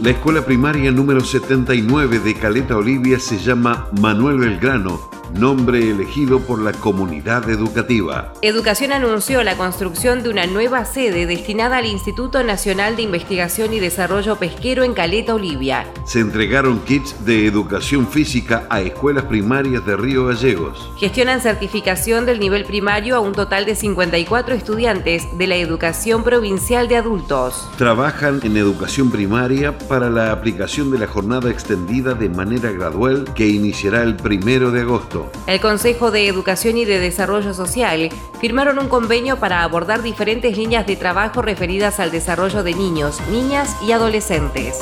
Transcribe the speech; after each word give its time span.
La 0.00 0.10
escuela 0.10 0.44
primaria 0.44 0.92
número 0.92 1.20
79 1.20 2.20
de 2.20 2.34
Caleta 2.34 2.76
Olivia 2.76 3.18
se 3.18 3.36
llama 3.36 3.88
Manuel 4.00 4.38
Belgrano 4.38 5.17
nombre 5.34 5.90
elegido 5.90 6.40
por 6.40 6.60
la 6.60 6.72
comunidad 6.72 7.48
educativa. 7.50 8.32
Educación 8.42 8.92
anunció 8.92 9.42
la 9.42 9.56
construcción 9.56 10.22
de 10.22 10.30
una 10.30 10.46
nueva 10.46 10.84
sede 10.84 11.26
destinada 11.26 11.78
al 11.78 11.86
Instituto 11.86 12.42
Nacional 12.42 12.96
de 12.96 13.02
Investigación 13.02 13.72
y 13.72 13.80
Desarrollo 13.80 14.36
Pesquero 14.36 14.84
en 14.84 14.94
Caleta, 14.94 15.34
Olivia. 15.34 15.86
Se 16.04 16.20
entregaron 16.20 16.80
kits 16.80 17.24
de 17.24 17.46
educación 17.46 18.06
física 18.08 18.66
a 18.70 18.80
escuelas 18.80 19.24
primarias 19.24 19.84
de 19.84 19.96
Río 19.96 20.26
Gallegos. 20.26 20.90
Gestionan 20.96 21.40
certificación 21.40 22.26
del 22.26 22.40
nivel 22.40 22.64
primario 22.64 23.16
a 23.16 23.20
un 23.20 23.32
total 23.32 23.64
de 23.64 23.74
54 23.74 24.54
estudiantes 24.54 25.26
de 25.36 25.46
la 25.46 25.56
educación 25.56 26.22
provincial 26.24 26.88
de 26.88 26.96
adultos. 26.96 27.68
Trabajan 27.76 28.40
en 28.42 28.56
educación 28.56 29.10
primaria 29.10 29.76
para 29.76 30.10
la 30.10 30.32
aplicación 30.32 30.90
de 30.90 30.98
la 30.98 31.06
jornada 31.06 31.50
extendida 31.50 32.14
de 32.14 32.28
manera 32.28 32.70
gradual 32.72 33.32
que 33.34 33.48
iniciará 33.48 34.02
el 34.02 34.16
primero 34.16 34.70
de 34.70 34.82
agosto. 34.82 35.17
El 35.46 35.60
Consejo 35.60 36.10
de 36.10 36.28
Educación 36.28 36.76
y 36.78 36.84
de 36.84 36.98
Desarrollo 36.98 37.54
Social 37.54 38.08
firmaron 38.40 38.78
un 38.78 38.88
convenio 38.88 39.38
para 39.38 39.62
abordar 39.62 40.02
diferentes 40.02 40.56
líneas 40.56 40.86
de 40.86 40.96
trabajo 40.96 41.42
referidas 41.42 42.00
al 42.00 42.10
desarrollo 42.10 42.62
de 42.62 42.74
niños, 42.74 43.20
niñas 43.30 43.76
y 43.86 43.92
adolescentes. 43.92 44.78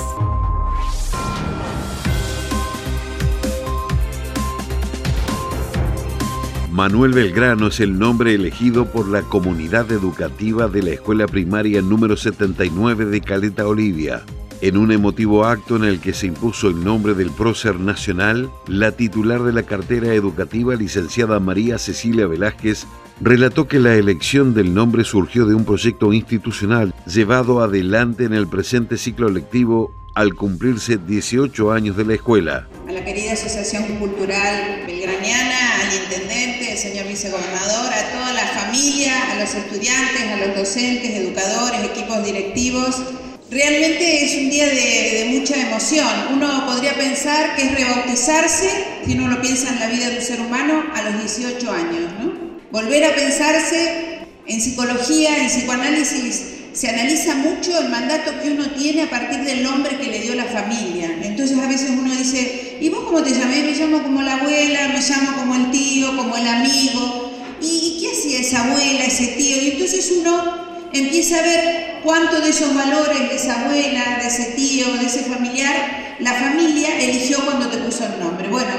Manuel 6.77 7.13
Belgrano 7.13 7.69
es 7.69 7.81
el 7.81 7.99
nombre 7.99 8.35
elegido 8.35 8.85
por 8.85 9.09
la 9.09 9.23
comunidad 9.23 9.91
educativa 9.91 10.69
de 10.69 10.83
la 10.83 10.91
escuela 10.91 11.27
primaria 11.27 11.81
número 11.81 12.19
79 12.19 13.07
de 13.07 13.23
Caleta 13.23 13.67
Olivia. 13.67 14.23
En 14.67 14.77
un 14.77 14.91
emotivo 14.91 15.45
acto 15.45 15.77
en 15.77 15.85
el 15.85 16.01
que 16.01 16.13
se 16.13 16.27
impuso 16.27 16.67
el 16.67 16.83
nombre 16.83 17.15
del 17.15 17.31
prócer 17.31 17.79
nacional, 17.79 18.51
la 18.67 18.91
titular 18.91 19.45
de 19.45 19.53
la 19.53 19.63
cartera 19.63 20.13
educativa, 20.13 20.75
licenciada 20.75 21.39
María 21.39 21.79
Cecilia 21.79 22.27
Velázquez, 22.27 22.85
relató 23.21 23.69
que 23.69 23.79
la 23.79 23.95
elección 23.95 24.55
del 24.55 24.75
nombre 24.75 25.05
surgió 25.05 25.47
de 25.47 25.55
un 25.55 25.65
proyecto 25.65 26.13
institucional 26.13 26.93
llevado 27.07 27.61
adelante 27.61 28.25
en 28.25 28.35
el 28.35 28.49
presente 28.49 28.97
ciclo 28.97 29.29
lectivo 29.29 29.95
al 30.17 30.35
cumplirse 30.35 30.97
18 30.97 31.71
años 31.71 31.97
de 31.97 32.05
la 32.05 32.15
escuela. 32.15 32.67
A 32.89 32.91
la 32.91 33.05
querida 33.05 33.35
Asociación 33.35 33.85
Cultural 34.01 34.83
Belgraniana, 34.85 35.83
al 35.83 35.95
intendente, 35.95 36.73
al 36.73 36.79
señor 36.79 37.07
vicegobernador, 37.07 37.93
a 37.93 38.11
toda 38.11 38.33
la 38.33 38.47
familia, 38.49 39.31
a 39.31 39.39
los 39.39 39.55
estudiantes, 39.55 40.23
a 40.23 40.45
los 40.45 40.57
docentes, 40.57 41.09
educadores, 41.09 41.85
equipos 41.85 42.25
directivos, 42.25 43.01
Realmente 43.49 44.25
es 44.25 44.39
un 44.39 44.51
día 44.51 44.67
de, 44.67 45.39
mucha 45.39 45.55
emoción. 45.55 46.09
Uno 46.33 46.67
podría 46.67 46.95
pensar 46.97 47.55
que 47.55 47.63
es 47.63 47.75
rebautizarse, 47.77 48.69
si 49.07 49.13
uno 49.13 49.29
lo 49.29 49.41
piensa 49.41 49.69
en 49.69 49.79
la 49.79 49.87
vida 49.87 50.11
de 50.11 50.17
un 50.17 50.23
ser 50.23 50.41
humano, 50.41 50.83
a 50.93 51.03
los 51.03 51.21
18 51.37 51.71
años. 51.71 52.11
¿no? 52.19 52.33
Volver 52.73 53.05
a 53.05 53.15
pensarse 53.15 54.19
en 54.47 54.61
psicología, 54.61 55.39
en 55.39 55.47
psicoanálisis, 55.47 56.43
se 56.73 56.89
analiza 56.89 57.37
mucho 57.37 57.79
el 57.79 57.89
mandato 57.89 58.33
que 58.43 58.51
uno 58.51 58.67
tiene 58.71 59.03
a 59.03 59.11
partir 59.11 59.39
del 59.45 59.63
nombre 59.63 59.97
que 59.97 60.11
le 60.11 60.19
dio 60.19 60.35
la 60.35 60.47
familia. 60.47 61.17
Entonces 61.23 61.57
a 61.57 61.69
veces 61.69 61.91
uno 61.91 62.13
dice, 62.17 62.79
¿y 62.81 62.89
vos 62.89 63.05
cómo 63.05 63.23
te 63.23 63.31
llamás? 63.31 63.59
Me 63.59 63.77
llamo 63.77 64.03
como 64.03 64.23
la 64.23 64.39
abuela, 64.39 64.89
me 64.89 65.01
llamo 65.01 65.37
como 65.37 65.55
el 65.55 65.71
tío, 65.71 66.17
como 66.17 66.37
el 66.37 66.49
amigo. 66.49 67.33
¿Y, 67.63 67.67
y 67.67 68.01
qué 68.01 68.11
hacía 68.11 68.41
esa 68.41 68.65
abuela, 68.65 69.05
ese 69.05 69.29
tío? 69.29 69.63
Y 69.63 69.71
entonces 69.71 70.13
uno 70.21 70.66
empieza 70.93 71.39
a 71.39 71.43
ver 71.43 72.01
cuánto 72.03 72.41
de 72.41 72.51
esos 72.51 72.75
valores 72.75 73.29
de 73.29 73.37
esa 73.37 73.61
abuela, 73.61 74.19
de 74.21 74.29
ese 74.29 74.53
tío, 74.53 74.97
de 74.97 75.07
ese 75.07 75.25
familiar, 75.25 76.17
la 76.21 76.33
familia 76.33 76.99
eligió 76.99 77.45
cuando 77.45 77.69
te 77.69 77.79
puso 77.79 78.05
el 78.05 78.21
nombre. 78.21 78.49
Bueno, 78.49 78.71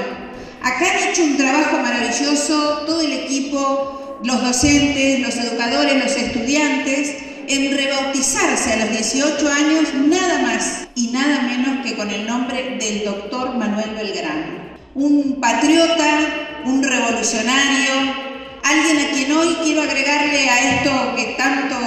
acá 0.61 0.91
han 0.91 1.09
hecho 1.09 1.23
un 1.23 1.37
trabajo 1.37 1.77
maravilloso, 1.77 2.83
todo 2.85 3.01
el 3.01 3.13
equipo, 3.13 4.19
los 4.23 4.41
docentes, 4.41 5.19
los 5.19 5.35
educadores, 5.35 6.03
los 6.03 6.15
estudiantes, 6.15 7.15
en 7.47 7.77
rebautizarse 7.77 8.73
a 8.73 8.77
los 8.77 8.91
18 8.91 9.47
años 9.49 9.93
nada 9.93 10.39
más 10.39 10.87
y 10.95 11.07
nada 11.07 11.41
menos 11.43 11.85
que 11.85 11.95
con 11.95 12.09
el 12.09 12.25
nombre 12.25 12.77
del 12.77 13.05
doctor 13.05 13.55
Manuel 13.55 13.91
Belgrano. 13.95 14.67
Un 14.95 15.39
patriota, 15.39 16.19
un 16.65 16.83
revolucionario, 16.83 18.26
Alguien 18.69 18.99
a 18.99 19.11
quien 19.11 19.31
hoy 19.31 19.55
quiero 19.63 19.81
agregarle 19.81 20.49
a 20.49 20.75
esto 20.75 21.15
que 21.15 21.35
tanto 21.37 21.77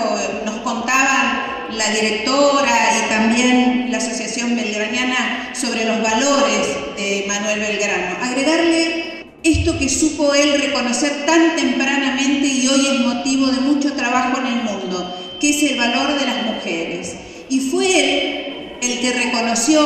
nos 0.46 0.56
contaban 0.60 1.68
la 1.76 1.90
directora 1.90 2.72
y 2.96 3.08
también 3.10 3.88
la 3.90 3.98
Asociación 3.98 4.56
Belgraniana 4.56 5.52
sobre 5.54 5.84
los 5.84 6.00
valores 6.00 6.68
de 6.96 7.26
Manuel 7.28 7.60
Belgrano. 7.60 8.16
Agregarle 8.22 9.24
esto 9.42 9.78
que 9.78 9.90
supo 9.90 10.32
él 10.32 10.58
reconocer 10.58 11.26
tan 11.26 11.54
tempranamente 11.54 12.46
y 12.46 12.66
hoy 12.66 12.86
es 12.86 13.00
motivo 13.00 13.48
de 13.48 13.60
mucho 13.60 13.92
trabajo 13.92 14.38
en 14.40 14.46
el 14.46 14.62
mundo, 14.62 15.36
que 15.38 15.50
es 15.50 15.70
el 15.70 15.76
valor 15.76 16.18
de 16.18 16.24
las 16.24 16.46
mujeres. 16.46 17.14
Y 17.50 17.60
fue 17.60 18.00
él 18.00 18.78
el 18.80 19.00
que 19.00 19.12
reconoció 19.12 19.82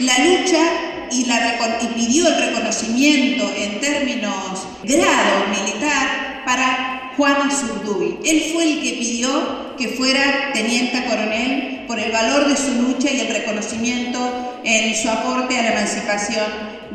la 0.00 0.18
lucha 0.18 0.89
y, 1.10 1.86
pidió 1.94 2.28
el 2.28 2.36
reconocimiento 2.36 3.50
en 3.56 3.80
términos 3.80 4.66
grado 4.84 5.46
militar 5.50 6.42
para 6.44 7.12
Juan 7.16 7.50
Zurduy. 7.50 8.18
Él 8.24 8.50
fue 8.52 8.64
el 8.64 8.82
que 8.82 8.92
pidió 8.94 9.76
que 9.76 9.88
fuera 9.88 10.52
teniente 10.52 11.04
coronel 11.04 11.84
por 11.86 11.98
el 11.98 12.12
valor 12.12 12.48
de 12.48 12.56
su 12.56 12.72
lucha 12.82 13.10
y 13.10 13.20
el 13.20 13.28
reconocimiento 13.28 14.60
en 14.64 14.94
su 14.94 15.08
aporte 15.08 15.58
a 15.58 15.62
la 15.62 15.72
emancipación 15.72 16.44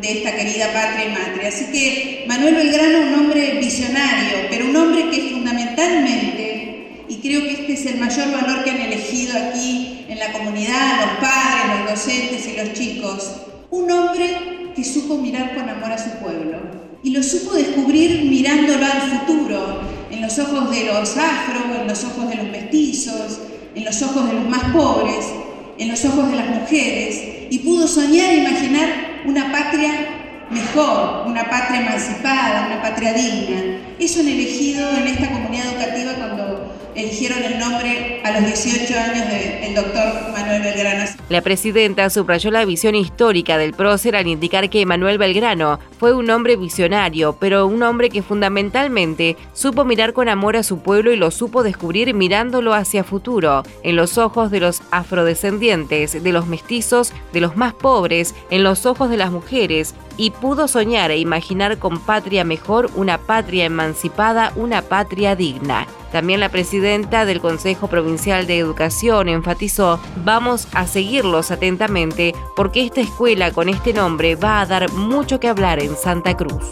de 0.01 0.11
esta 0.19 0.35
querida 0.35 0.71
patria 0.73 1.05
y 1.05 1.11
madre. 1.11 1.47
Así 1.47 1.65
que 1.71 2.25
Manuel 2.27 2.55
Belgrano, 2.55 3.07
un 3.07 3.13
hombre 3.15 3.57
visionario, 3.59 4.47
pero 4.49 4.65
un 4.65 4.75
hombre 4.75 5.09
que 5.09 5.29
fundamentalmente, 5.31 7.03
y 7.07 7.17
creo 7.17 7.41
que 7.41 7.51
este 7.51 7.73
es 7.73 7.85
el 7.85 7.97
mayor 7.97 8.31
valor 8.31 8.63
que 8.63 8.71
han 8.71 8.81
elegido 8.81 9.37
aquí 9.37 10.05
en 10.07 10.19
la 10.19 10.31
comunidad, 10.31 11.01
los 11.01 11.29
padres, 11.29 11.79
los 11.79 11.89
docentes 11.91 12.47
y 12.47 12.57
los 12.57 12.73
chicos, 12.73 13.31
un 13.71 13.91
hombre 13.91 14.71
que 14.75 14.83
supo 14.83 15.17
mirar 15.17 15.55
con 15.55 15.69
amor 15.69 15.91
a 15.91 15.97
su 15.97 16.09
pueblo 16.21 16.59
y 17.03 17.11
lo 17.11 17.21
supo 17.21 17.53
descubrir 17.53 18.25
mirándolo 18.25 18.83
al 18.83 19.01
futuro, 19.01 19.81
en 20.09 20.21
los 20.21 20.39
ojos 20.39 20.71
de 20.71 20.85
los 20.85 21.15
afro, 21.17 21.79
en 21.79 21.87
los 21.87 22.03
ojos 22.03 22.29
de 22.29 22.35
los 22.35 22.47
mestizos, 22.47 23.39
en 23.75 23.85
los 23.85 24.01
ojos 24.01 24.27
de 24.27 24.33
los 24.33 24.49
más 24.49 24.63
pobres, 24.71 25.25
en 25.77 25.89
los 25.89 26.03
ojos 26.05 26.31
de 26.31 26.37
las 26.37 26.47
mujeres, 26.47 27.47
y 27.51 27.59
pudo 27.59 27.87
soñar 27.87 28.31
e 28.31 28.37
imaginar 28.37 28.89
una 29.25 29.51
patria 29.51 29.91
mejor, 30.49 31.25
una 31.27 31.49
patria 31.49 31.81
emancipada, 31.81 32.67
una 32.67 32.81
patria 32.81 33.13
digna. 33.13 33.79
Eso 33.99 34.21
han 34.21 34.27
elegido 34.27 34.89
en 34.97 35.07
esta 35.07 35.31
comunidad 35.31 35.73
educativa 35.73 36.13
cuando 36.13 36.44
eligieron 36.95 37.43
el 37.43 37.59
nombre 37.59 38.21
a 38.23 38.31
los 38.31 38.45
18 38.45 38.99
años 38.99 39.29
del 39.29 39.75
doctor 39.75 40.31
Manuel 40.31 40.61
Belgrano. 40.61 41.11
La 41.27 41.41
presidenta 41.41 42.09
subrayó 42.09 42.51
la 42.51 42.63
visión 42.65 42.95
histórica 42.95 43.57
del 43.57 43.73
prócer 43.73 44.15
al 44.15 44.27
indicar 44.27 44.69
que 44.69 44.85
Manuel 44.85 45.17
Belgrano 45.17 45.79
fue 45.99 46.13
un 46.13 46.29
hombre 46.29 46.55
visionario, 46.55 47.35
pero 47.39 47.67
un 47.67 47.83
hombre 47.83 48.09
que 48.09 48.21
fundamentalmente 48.21 49.35
supo 49.53 49.83
mirar 49.83 50.13
con 50.13 50.29
amor 50.29 50.55
a 50.55 50.63
su 50.63 50.79
pueblo 50.79 51.11
y 51.11 51.17
lo 51.17 51.31
supo 51.31 51.63
descubrir 51.63 52.13
mirándolo 52.13 52.73
hacia 52.73 53.03
futuro, 53.03 53.63
en 53.83 53.95
los 53.95 54.17
ojos 54.17 54.49
de 54.49 54.61
los 54.61 54.81
afrodescendientes, 54.91 56.23
de 56.23 56.31
los 56.31 56.47
mestizos, 56.47 57.11
de 57.33 57.41
los 57.41 57.57
más 57.57 57.73
pobres, 57.73 58.33
en 58.49 58.63
los 58.63 58.85
ojos 58.85 59.09
de 59.09 59.17
las 59.17 59.31
mujeres, 59.31 59.95
y 60.17 60.31
pudo 60.31 60.69
soñar 60.69 61.11
e 61.11 61.17
imaginar 61.17 61.77
con 61.77 61.99
patria 61.99 62.45
mejor 62.45 62.89
una 62.95 63.17
patria 63.17 63.65
emancipada, 63.65 64.53
una 64.55 64.81
patria 64.81 65.35
digna. 65.35 65.87
También 66.13 66.39
la 66.39 66.47
presidenta 66.47 66.84
del 66.85 67.41
Consejo 67.41 67.87
Provincial 67.87 68.45
de 68.45 68.59
Educación 68.59 69.27
enfatizó, 69.27 69.99
vamos 70.23 70.67
a 70.71 70.85
seguirlos 70.85 71.49
atentamente 71.49 72.35
porque 72.55 72.85
esta 72.85 73.01
escuela 73.01 73.51
con 73.51 73.69
este 73.69 73.91
nombre 73.91 74.35
va 74.35 74.61
a 74.61 74.67
dar 74.67 74.91
mucho 74.91 75.39
que 75.39 75.47
hablar 75.47 75.81
en 75.81 75.95
Santa 75.95 76.37
Cruz. 76.37 76.69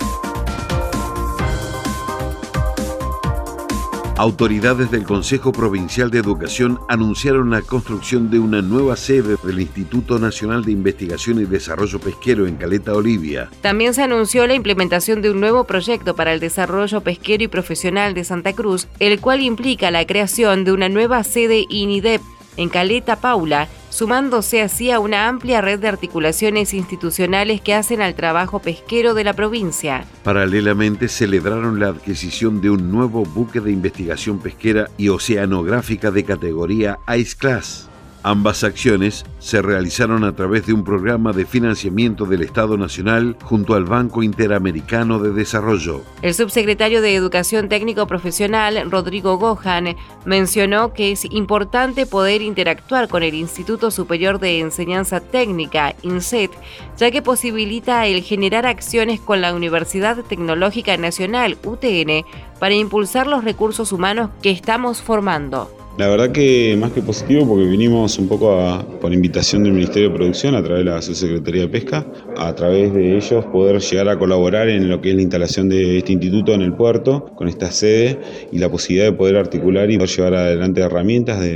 Autoridades 4.15 4.91
del 4.91 5.05
Consejo 5.05 5.51
Provincial 5.51 6.11
de 6.11 6.19
Educación 6.19 6.79
anunciaron 6.87 7.49
la 7.49 7.63
construcción 7.63 8.29
de 8.29 8.37
una 8.37 8.61
nueva 8.61 8.95
sede 8.95 9.37
del 9.43 9.59
Instituto 9.59 10.19
Nacional 10.19 10.63
de 10.63 10.71
Investigación 10.71 11.39
y 11.39 11.45
Desarrollo 11.45 11.99
Pesquero 11.99 12.45
en 12.45 12.55
Caleta 12.55 12.93
Olivia. 12.93 13.49
También 13.61 13.95
se 13.95 14.03
anunció 14.03 14.45
la 14.45 14.53
implementación 14.53 15.23
de 15.23 15.31
un 15.31 15.39
nuevo 15.39 15.63
proyecto 15.63 16.15
para 16.15 16.31
el 16.31 16.39
desarrollo 16.39 17.01
pesquero 17.01 17.43
y 17.43 17.47
profesional 17.47 18.13
de 18.13 18.23
Santa 18.23 18.53
Cruz, 18.53 18.87
el 18.99 19.19
cual 19.19 19.41
implica 19.41 19.89
la 19.89 20.05
creación 20.05 20.63
de 20.63 20.73
una 20.73 20.89
nueva 20.89 21.23
sede 21.23 21.65
INIDEP 21.67 22.21
en 22.57 22.69
Caleta 22.69 23.15
Paula, 23.15 23.67
sumándose 23.93 24.63
así 24.63 24.89
a 24.89 24.99
una 24.99 25.27
amplia 25.27 25.61
red 25.61 25.79
de 25.79 25.87
articulaciones 25.87 26.73
institucionales 26.73 27.61
que 27.61 27.75
hacen 27.75 28.01
al 28.01 28.15
trabajo 28.15 28.57
pesquero 28.59 29.13
de 29.13 29.23
la 29.23 29.33
provincia. 29.33 30.05
Paralelamente 30.23 31.07
celebraron 31.07 31.79
la 31.79 31.89
adquisición 31.89 32.59
de 32.59 32.71
un 32.71 32.91
nuevo 32.91 33.23
buque 33.23 33.59
de 33.59 33.71
investigación 33.71 34.39
pesquera 34.39 34.89
y 34.97 35.09
oceanográfica 35.09 36.09
de 36.09 36.23
categoría 36.23 36.97
Ice 37.15 37.37
Class. 37.37 37.87
Ambas 38.25 38.63
acciones 38.63 39.25
se 39.39 39.61
realizaron 39.61 40.23
a 40.23 40.33
través 40.33 40.65
de 40.65 40.71
un 40.71 40.85
programa 40.85 41.33
de 41.33 41.45
financiamiento 41.45 42.25
del 42.25 42.41
Estado 42.41 42.77
Nacional 42.77 43.35
junto 43.43 43.73
al 43.73 43.83
Banco 43.83 44.23
Interamericano 44.23 45.19
de 45.19 45.33
Desarrollo. 45.33 46.01
El 46.21 46.33
subsecretario 46.33 47.01
de 47.01 47.15
Educación 47.15 47.67
Técnico 47.67 48.07
Profesional, 48.07 48.89
Rodrigo 48.89 49.37
Gohan, 49.37 49.97
mencionó 50.23 50.93
que 50.93 51.11
es 51.11 51.25
importante 51.25 52.05
poder 52.05 52.41
interactuar 52.41 53.09
con 53.09 53.23
el 53.23 53.33
Instituto 53.35 53.91
Superior 53.91 54.39
de 54.39 54.59
Enseñanza 54.59 55.19
Técnica, 55.19 55.93
INSET, 56.01 56.51
ya 56.97 57.11
que 57.11 57.21
posibilita 57.21 58.07
el 58.07 58.23
generar 58.23 58.65
acciones 58.65 59.19
con 59.19 59.41
la 59.41 59.53
Universidad 59.53 60.23
Tecnológica 60.23 60.95
Nacional, 60.95 61.57
UTN, 61.61 62.25
para 62.57 62.73
impulsar 62.73 63.27
los 63.27 63.43
recursos 63.43 63.91
humanos 63.91 64.29
que 64.41 64.51
estamos 64.51 65.01
formando. 65.01 65.82
La 65.95 66.07
verdad 66.07 66.31
que 66.31 66.75
más 66.75 66.91
que 66.91 67.03
positivo 67.03 67.47
porque 67.47 67.65
vinimos 67.65 68.17
un 68.17 68.27
poco 68.27 68.83
por 68.99 69.13
invitación 69.13 69.63
del 69.63 69.73
Ministerio 69.73 70.09
de 70.09 70.15
Producción 70.15 70.55
a 70.55 70.63
través 70.63 70.83
de 70.83 70.89
la 70.89 70.99
Subsecretaría 71.03 71.61
de 71.61 71.67
Pesca, 71.67 72.07
a 72.35 72.55
través 72.55 72.91
de 72.95 73.15
ellos 73.15 73.45
poder 73.45 73.79
llegar 73.79 74.09
a 74.09 74.17
colaborar 74.17 74.69
en 74.69 74.89
lo 74.89 75.01
que 75.01 75.11
es 75.11 75.15
la 75.15 75.21
instalación 75.21 75.69
de 75.69 75.99
este 75.99 76.13
instituto 76.13 76.51
en 76.55 76.63
el 76.63 76.73
puerto, 76.73 77.25
con 77.35 77.47
esta 77.47 77.69
sede 77.69 78.17
y 78.51 78.57
la 78.57 78.71
posibilidad 78.71 79.11
de 79.11 79.15
poder 79.15 79.37
articular 79.37 79.91
y 79.91 79.97
poder 79.97 80.09
llevar 80.09 80.33
adelante 80.33 80.81
herramientas 80.81 81.39
desde 81.39 81.53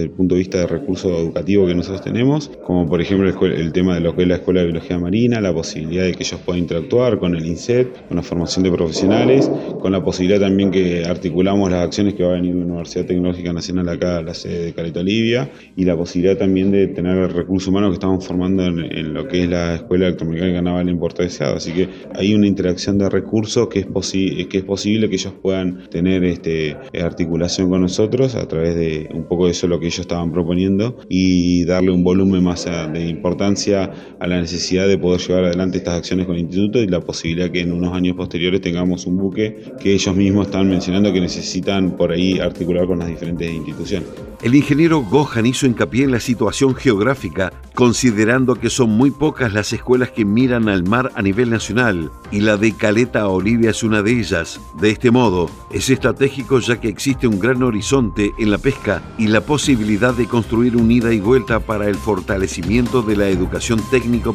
el, 0.00 0.10
punto 0.10 0.34
de 0.34 0.40
vista 0.40 0.58
de 0.58 0.66
recurso 0.66 1.16
educativo 1.16 1.68
que 1.68 1.76
nosotros 1.76 2.02
tenemos, 2.02 2.50
como 2.64 2.88
por 2.88 3.00
ejemplo 3.00 3.28
el, 3.46 3.70
tema 3.70 3.94
de 3.94 4.00
lo 4.00 4.16
que 4.16 4.22
es 4.22 4.28
la 4.28 4.34
Escuela 4.34 4.62
de 4.62 4.66
Biología 4.66 4.98
Marina, 4.98 5.40
la 5.40 5.54
posibilidad 5.54 6.02
de 6.02 6.12
que 6.12 6.24
ellos 6.24 6.40
puedan 6.44 6.62
interactuar 6.62 7.20
con 7.20 7.36
el 7.36 7.46
INSET, 7.46 8.08
con 8.08 8.16
la 8.16 8.24
formación 8.24 8.64
de 8.64 8.72
profesionales, 8.72 9.48
con 9.80 9.92
la 9.92 10.02
posibilidad 10.02 10.40
también 10.40 10.72
que 10.72 11.04
articulamos 11.04 11.70
las 11.70 11.84
acciones 11.84 12.14
que 12.14 12.24
va 12.24 12.30
a 12.30 12.34
venir 12.34 12.56
la 12.56 12.64
Universidad 12.64 13.06
Tecnológica 13.06 13.52
Nacional 13.52 13.75
acá, 13.80 14.22
la 14.22 14.34
sede 14.34 14.66
de 14.66 14.72
Caleta 14.72 15.00
Olivia, 15.00 15.50
y 15.76 15.84
la 15.84 15.96
posibilidad 15.96 16.36
también 16.36 16.70
de 16.70 16.88
tener 16.88 17.16
el 17.18 17.30
recurso 17.30 17.70
humano 17.70 17.88
que 17.88 17.94
estamos 17.94 18.26
formando 18.26 18.64
en, 18.64 19.14
lo 19.14 19.28
que 19.28 19.44
es 19.44 19.48
la 19.48 19.76
Escuela 19.76 20.06
Electromecánica 20.06 20.62
Naval 20.62 20.88
en 20.88 20.98
Puerto 20.98 21.22
Deseado. 21.22 21.56
Así 21.56 21.72
que 21.72 21.88
hay 22.14 22.34
una 22.34 22.46
interacción 22.46 22.98
de 22.98 23.08
recursos 23.08 23.68
que 23.68 23.80
es, 23.80 23.86
que 23.86 24.58
es 24.58 24.64
posible 24.64 25.08
que 25.08 25.16
ellos 25.16 25.34
puedan 25.40 25.88
tener 25.90 26.24
este, 26.24 26.76
articulación 27.02 27.70
con 27.70 27.82
nosotros 27.82 28.34
a 28.34 28.46
través 28.46 28.74
de 28.74 29.08
un 29.12 29.24
poco 29.24 29.46
de 29.46 29.52
eso 29.52 29.66
lo 29.66 29.78
que 29.78 29.86
ellos 29.86 30.00
estaban 30.00 30.32
proponiendo 30.32 30.98
y 31.08 31.64
darle 31.64 31.90
un 31.90 32.04
volumen 32.04 32.42
más 32.42 32.64
de 32.64 33.08
importancia 33.08 33.90
a 34.18 34.26
la 34.26 34.40
necesidad 34.40 34.88
de 34.88 34.98
poder 34.98 35.20
llevar 35.20 35.44
adelante 35.44 35.78
estas 35.78 35.94
acciones 35.94 36.26
con 36.26 36.34
el 36.34 36.42
instituto 36.42 36.80
y 36.80 36.86
la 36.86 37.00
posibilidad 37.00 37.50
que 37.50 37.60
en 37.60 37.72
unos 37.72 37.94
años 37.94 38.16
posteriores 38.16 38.60
tengamos 38.60 39.06
un 39.06 39.16
buque 39.16 39.56
que 39.80 39.92
ellos 39.92 40.14
mismos 40.16 40.46
están 40.46 40.68
mencionando 40.68 41.12
que 41.12 41.20
necesitan 41.20 41.96
por 41.96 42.12
ahí 42.12 42.38
articular 42.38 42.86
con 42.86 42.98
las 42.98 43.08
diferentes 43.08 43.48
el 44.42 44.54
ingeniero 44.54 45.00
Gohan 45.00 45.46
hizo 45.46 45.66
hincapié 45.66 46.04
en 46.04 46.12
la 46.12 46.20
situación 46.20 46.74
geográfica, 46.74 47.52
considerando 47.74 48.54
que 48.54 48.70
son 48.70 48.90
muy 48.90 49.10
pocas 49.10 49.52
las 49.52 49.72
escuelas 49.72 50.10
que 50.10 50.24
miran 50.24 50.68
al 50.68 50.84
mar 50.84 51.10
a 51.14 51.22
nivel 51.22 51.50
nacional, 51.50 52.10
y 52.30 52.40
la 52.40 52.56
de 52.56 52.72
Caleta 52.72 53.28
Olivia 53.28 53.70
es 53.70 53.82
una 53.82 54.02
de 54.02 54.12
ellas. 54.12 54.60
De 54.80 54.90
este 54.90 55.10
modo, 55.10 55.50
es 55.72 55.90
estratégico 55.90 56.60
ya 56.60 56.80
que 56.80 56.88
existe 56.88 57.26
un 57.26 57.40
gran 57.40 57.62
horizonte 57.62 58.32
en 58.38 58.50
la 58.50 58.58
pesca 58.58 59.02
y 59.18 59.28
la 59.28 59.40
posibilidad 59.40 60.14
de 60.14 60.26
construir 60.26 60.76
un 60.76 60.90
ida 60.90 61.12
y 61.12 61.20
vuelta 61.20 61.60
para 61.60 61.88
el 61.88 61.96
fortalecimiento 61.96 63.02
de 63.02 63.16
la 63.16 63.28
educación 63.28 63.80
técnico 63.90 64.32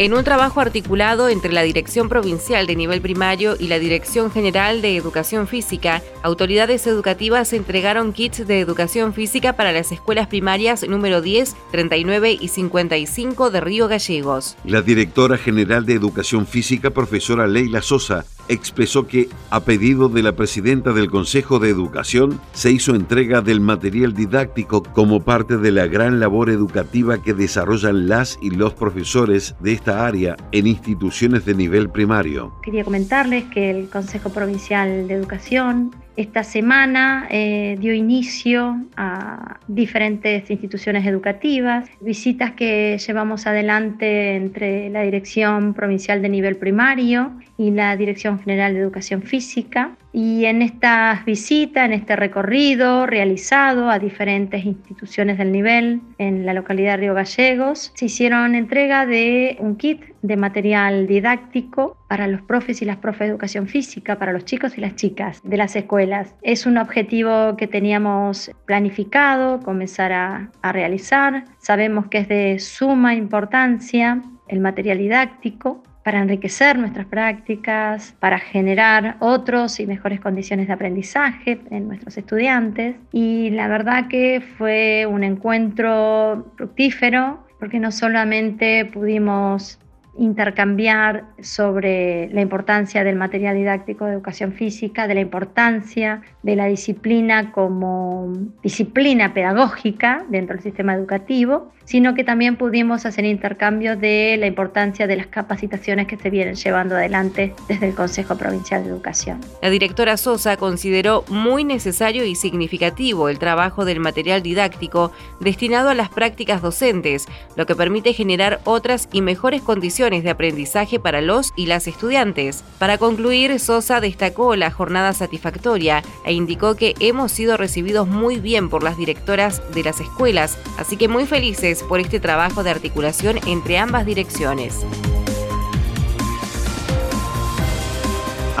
En 0.00 0.14
un 0.14 0.24
trabajo 0.24 0.62
articulado 0.62 1.28
entre 1.28 1.52
la 1.52 1.60
Dirección 1.60 2.08
Provincial 2.08 2.66
de 2.66 2.74
Nivel 2.74 3.02
Primario 3.02 3.54
y 3.60 3.68
la 3.68 3.78
Dirección 3.78 4.30
General 4.30 4.80
de 4.80 4.96
Educación 4.96 5.46
Física, 5.46 6.00
autoridades 6.22 6.86
educativas 6.86 7.52
entregaron 7.52 8.14
kits 8.14 8.46
de 8.46 8.60
educación 8.60 9.12
física 9.12 9.56
para 9.56 9.72
las 9.72 9.92
escuelas 9.92 10.26
primarias 10.26 10.88
número 10.88 11.20
10, 11.20 11.54
39 11.70 12.38
y 12.40 12.48
55 12.48 13.50
de 13.50 13.60
Río 13.60 13.88
Gallegos. 13.88 14.56
La 14.64 14.80
directora 14.80 15.36
general 15.36 15.84
de 15.84 15.96
Educación 15.96 16.46
Física, 16.46 16.88
profesora 16.88 17.46
Leila 17.46 17.82
Sosa, 17.82 18.24
expresó 18.50 19.06
que, 19.06 19.28
a 19.50 19.60
pedido 19.60 20.08
de 20.08 20.22
la 20.22 20.32
presidenta 20.32 20.92
del 20.92 21.10
Consejo 21.10 21.58
de 21.58 21.70
Educación, 21.70 22.40
se 22.52 22.72
hizo 22.72 22.94
entrega 22.94 23.40
del 23.40 23.60
material 23.60 24.12
didáctico 24.12 24.82
como 24.82 25.20
parte 25.20 25.56
de 25.56 25.70
la 25.70 25.86
gran 25.86 26.20
labor 26.20 26.50
educativa 26.50 27.22
que 27.22 27.32
desarrollan 27.32 28.08
las 28.08 28.38
y 28.42 28.50
los 28.50 28.74
profesores 28.74 29.54
de 29.60 29.72
esta 29.72 30.06
área 30.06 30.36
en 30.52 30.66
instituciones 30.66 31.44
de 31.44 31.54
nivel 31.54 31.88
primario. 31.90 32.52
Quería 32.62 32.84
comentarles 32.84 33.44
que 33.44 33.70
el 33.70 33.88
Consejo 33.88 34.30
Provincial 34.30 35.06
de 35.06 35.14
Educación 35.14 35.94
esta 36.20 36.44
semana 36.44 37.26
eh, 37.30 37.78
dio 37.80 37.94
inicio 37.94 38.84
a 38.94 39.58
diferentes 39.66 40.50
instituciones 40.50 41.06
educativas, 41.06 41.88
visitas 42.00 42.52
que 42.52 42.98
llevamos 42.98 43.46
adelante 43.46 44.36
entre 44.36 44.90
la 44.90 45.00
Dirección 45.00 45.72
Provincial 45.72 46.20
de 46.20 46.28
Nivel 46.28 46.56
Primario 46.56 47.32
y 47.56 47.70
la 47.70 47.96
Dirección 47.96 48.38
General 48.38 48.74
de 48.74 48.80
Educación 48.80 49.22
Física. 49.22 49.92
Y 50.12 50.44
en 50.46 50.60
estas 50.62 51.24
visitas, 51.24 51.86
en 51.86 51.92
este 51.92 52.16
recorrido 52.16 53.06
realizado 53.06 53.90
a 53.90 53.98
diferentes 53.98 54.64
instituciones 54.64 55.38
del 55.38 55.52
nivel 55.52 56.00
en 56.18 56.44
la 56.44 56.52
localidad 56.52 56.92
de 56.92 56.96
Río 56.98 57.14
Gallegos, 57.14 57.92
se 57.94 58.06
hicieron 58.06 58.56
entrega 58.56 59.06
de 59.06 59.56
un 59.60 59.76
kit 59.76 60.02
de 60.22 60.36
material 60.36 61.06
didáctico 61.06 61.96
para 62.08 62.26
los 62.26 62.42
profes 62.42 62.82
y 62.82 62.84
las 62.84 62.96
profes 62.96 63.20
de 63.20 63.26
educación 63.26 63.68
física, 63.68 64.18
para 64.18 64.32
los 64.32 64.44
chicos 64.44 64.76
y 64.76 64.80
las 64.80 64.96
chicas 64.96 65.40
de 65.44 65.56
las 65.56 65.76
escuelas. 65.76 66.34
Es 66.42 66.66
un 66.66 66.78
objetivo 66.78 67.56
que 67.56 67.68
teníamos 67.68 68.50
planificado 68.66 69.60
comenzar 69.60 70.12
a, 70.12 70.50
a 70.60 70.72
realizar. 70.72 71.44
Sabemos 71.58 72.08
que 72.08 72.18
es 72.18 72.28
de 72.28 72.58
suma 72.58 73.14
importancia 73.14 74.20
el 74.48 74.58
material 74.58 74.98
didáctico 74.98 75.84
para 76.02 76.20
enriquecer 76.20 76.78
nuestras 76.78 77.06
prácticas, 77.06 78.14
para 78.20 78.38
generar 78.38 79.16
otros 79.20 79.80
y 79.80 79.86
mejores 79.86 80.20
condiciones 80.20 80.66
de 80.66 80.72
aprendizaje 80.72 81.60
en 81.70 81.88
nuestros 81.88 82.16
estudiantes. 82.16 82.96
Y 83.12 83.50
la 83.50 83.68
verdad 83.68 84.08
que 84.08 84.42
fue 84.56 85.06
un 85.06 85.24
encuentro 85.24 86.52
fructífero 86.56 87.44
porque 87.58 87.78
no 87.78 87.92
solamente 87.92 88.86
pudimos 88.86 89.78
intercambiar 90.20 91.24
sobre 91.40 92.28
la 92.28 92.42
importancia 92.42 93.02
del 93.04 93.16
material 93.16 93.56
didáctico 93.56 94.04
de 94.04 94.12
educación 94.12 94.52
física, 94.52 95.08
de 95.08 95.14
la 95.14 95.20
importancia 95.22 96.20
de 96.42 96.56
la 96.56 96.66
disciplina 96.66 97.52
como 97.52 98.30
disciplina 98.62 99.32
pedagógica 99.32 100.26
dentro 100.28 100.56
del 100.56 100.62
sistema 100.62 100.94
educativo, 100.94 101.72
sino 101.86 102.14
que 102.14 102.22
también 102.22 102.56
pudimos 102.56 103.06
hacer 103.06 103.24
intercambio 103.24 103.96
de 103.96 104.36
la 104.38 104.46
importancia 104.46 105.06
de 105.06 105.16
las 105.16 105.26
capacitaciones 105.26 106.06
que 106.06 106.18
se 106.18 106.28
vienen 106.28 106.54
llevando 106.54 106.96
adelante 106.96 107.54
desde 107.66 107.88
el 107.88 107.94
Consejo 107.94 108.36
Provincial 108.36 108.84
de 108.84 108.90
Educación. 108.90 109.40
La 109.62 109.70
directora 109.70 110.18
Sosa 110.18 110.58
consideró 110.58 111.24
muy 111.28 111.64
necesario 111.64 112.26
y 112.26 112.34
significativo 112.34 113.30
el 113.30 113.38
trabajo 113.38 113.86
del 113.86 114.00
material 114.00 114.42
didáctico 114.42 115.12
destinado 115.40 115.88
a 115.88 115.94
las 115.94 116.10
prácticas 116.10 116.60
docentes, 116.60 117.26
lo 117.56 117.64
que 117.64 117.74
permite 117.74 118.12
generar 118.12 118.60
otras 118.64 119.08
y 119.12 119.22
mejores 119.22 119.62
condiciones 119.62 120.09
de 120.10 120.30
aprendizaje 120.30 120.98
para 120.98 121.20
los 121.20 121.52
y 121.56 121.66
las 121.66 121.86
estudiantes. 121.86 122.64
Para 122.78 122.98
concluir, 122.98 123.58
Sosa 123.60 124.00
destacó 124.00 124.56
la 124.56 124.70
jornada 124.70 125.12
satisfactoria 125.12 126.02
e 126.24 126.32
indicó 126.32 126.74
que 126.74 126.94
hemos 126.98 127.30
sido 127.30 127.56
recibidos 127.56 128.08
muy 128.08 128.40
bien 128.40 128.68
por 128.68 128.82
las 128.82 128.96
directoras 128.96 129.62
de 129.72 129.84
las 129.84 130.00
escuelas, 130.00 130.58
así 130.78 130.96
que 130.96 131.08
muy 131.08 131.26
felices 131.26 131.84
por 131.84 132.00
este 132.00 132.18
trabajo 132.18 132.64
de 132.64 132.70
articulación 132.70 133.38
entre 133.46 133.78
ambas 133.78 134.04
direcciones. 134.04 134.84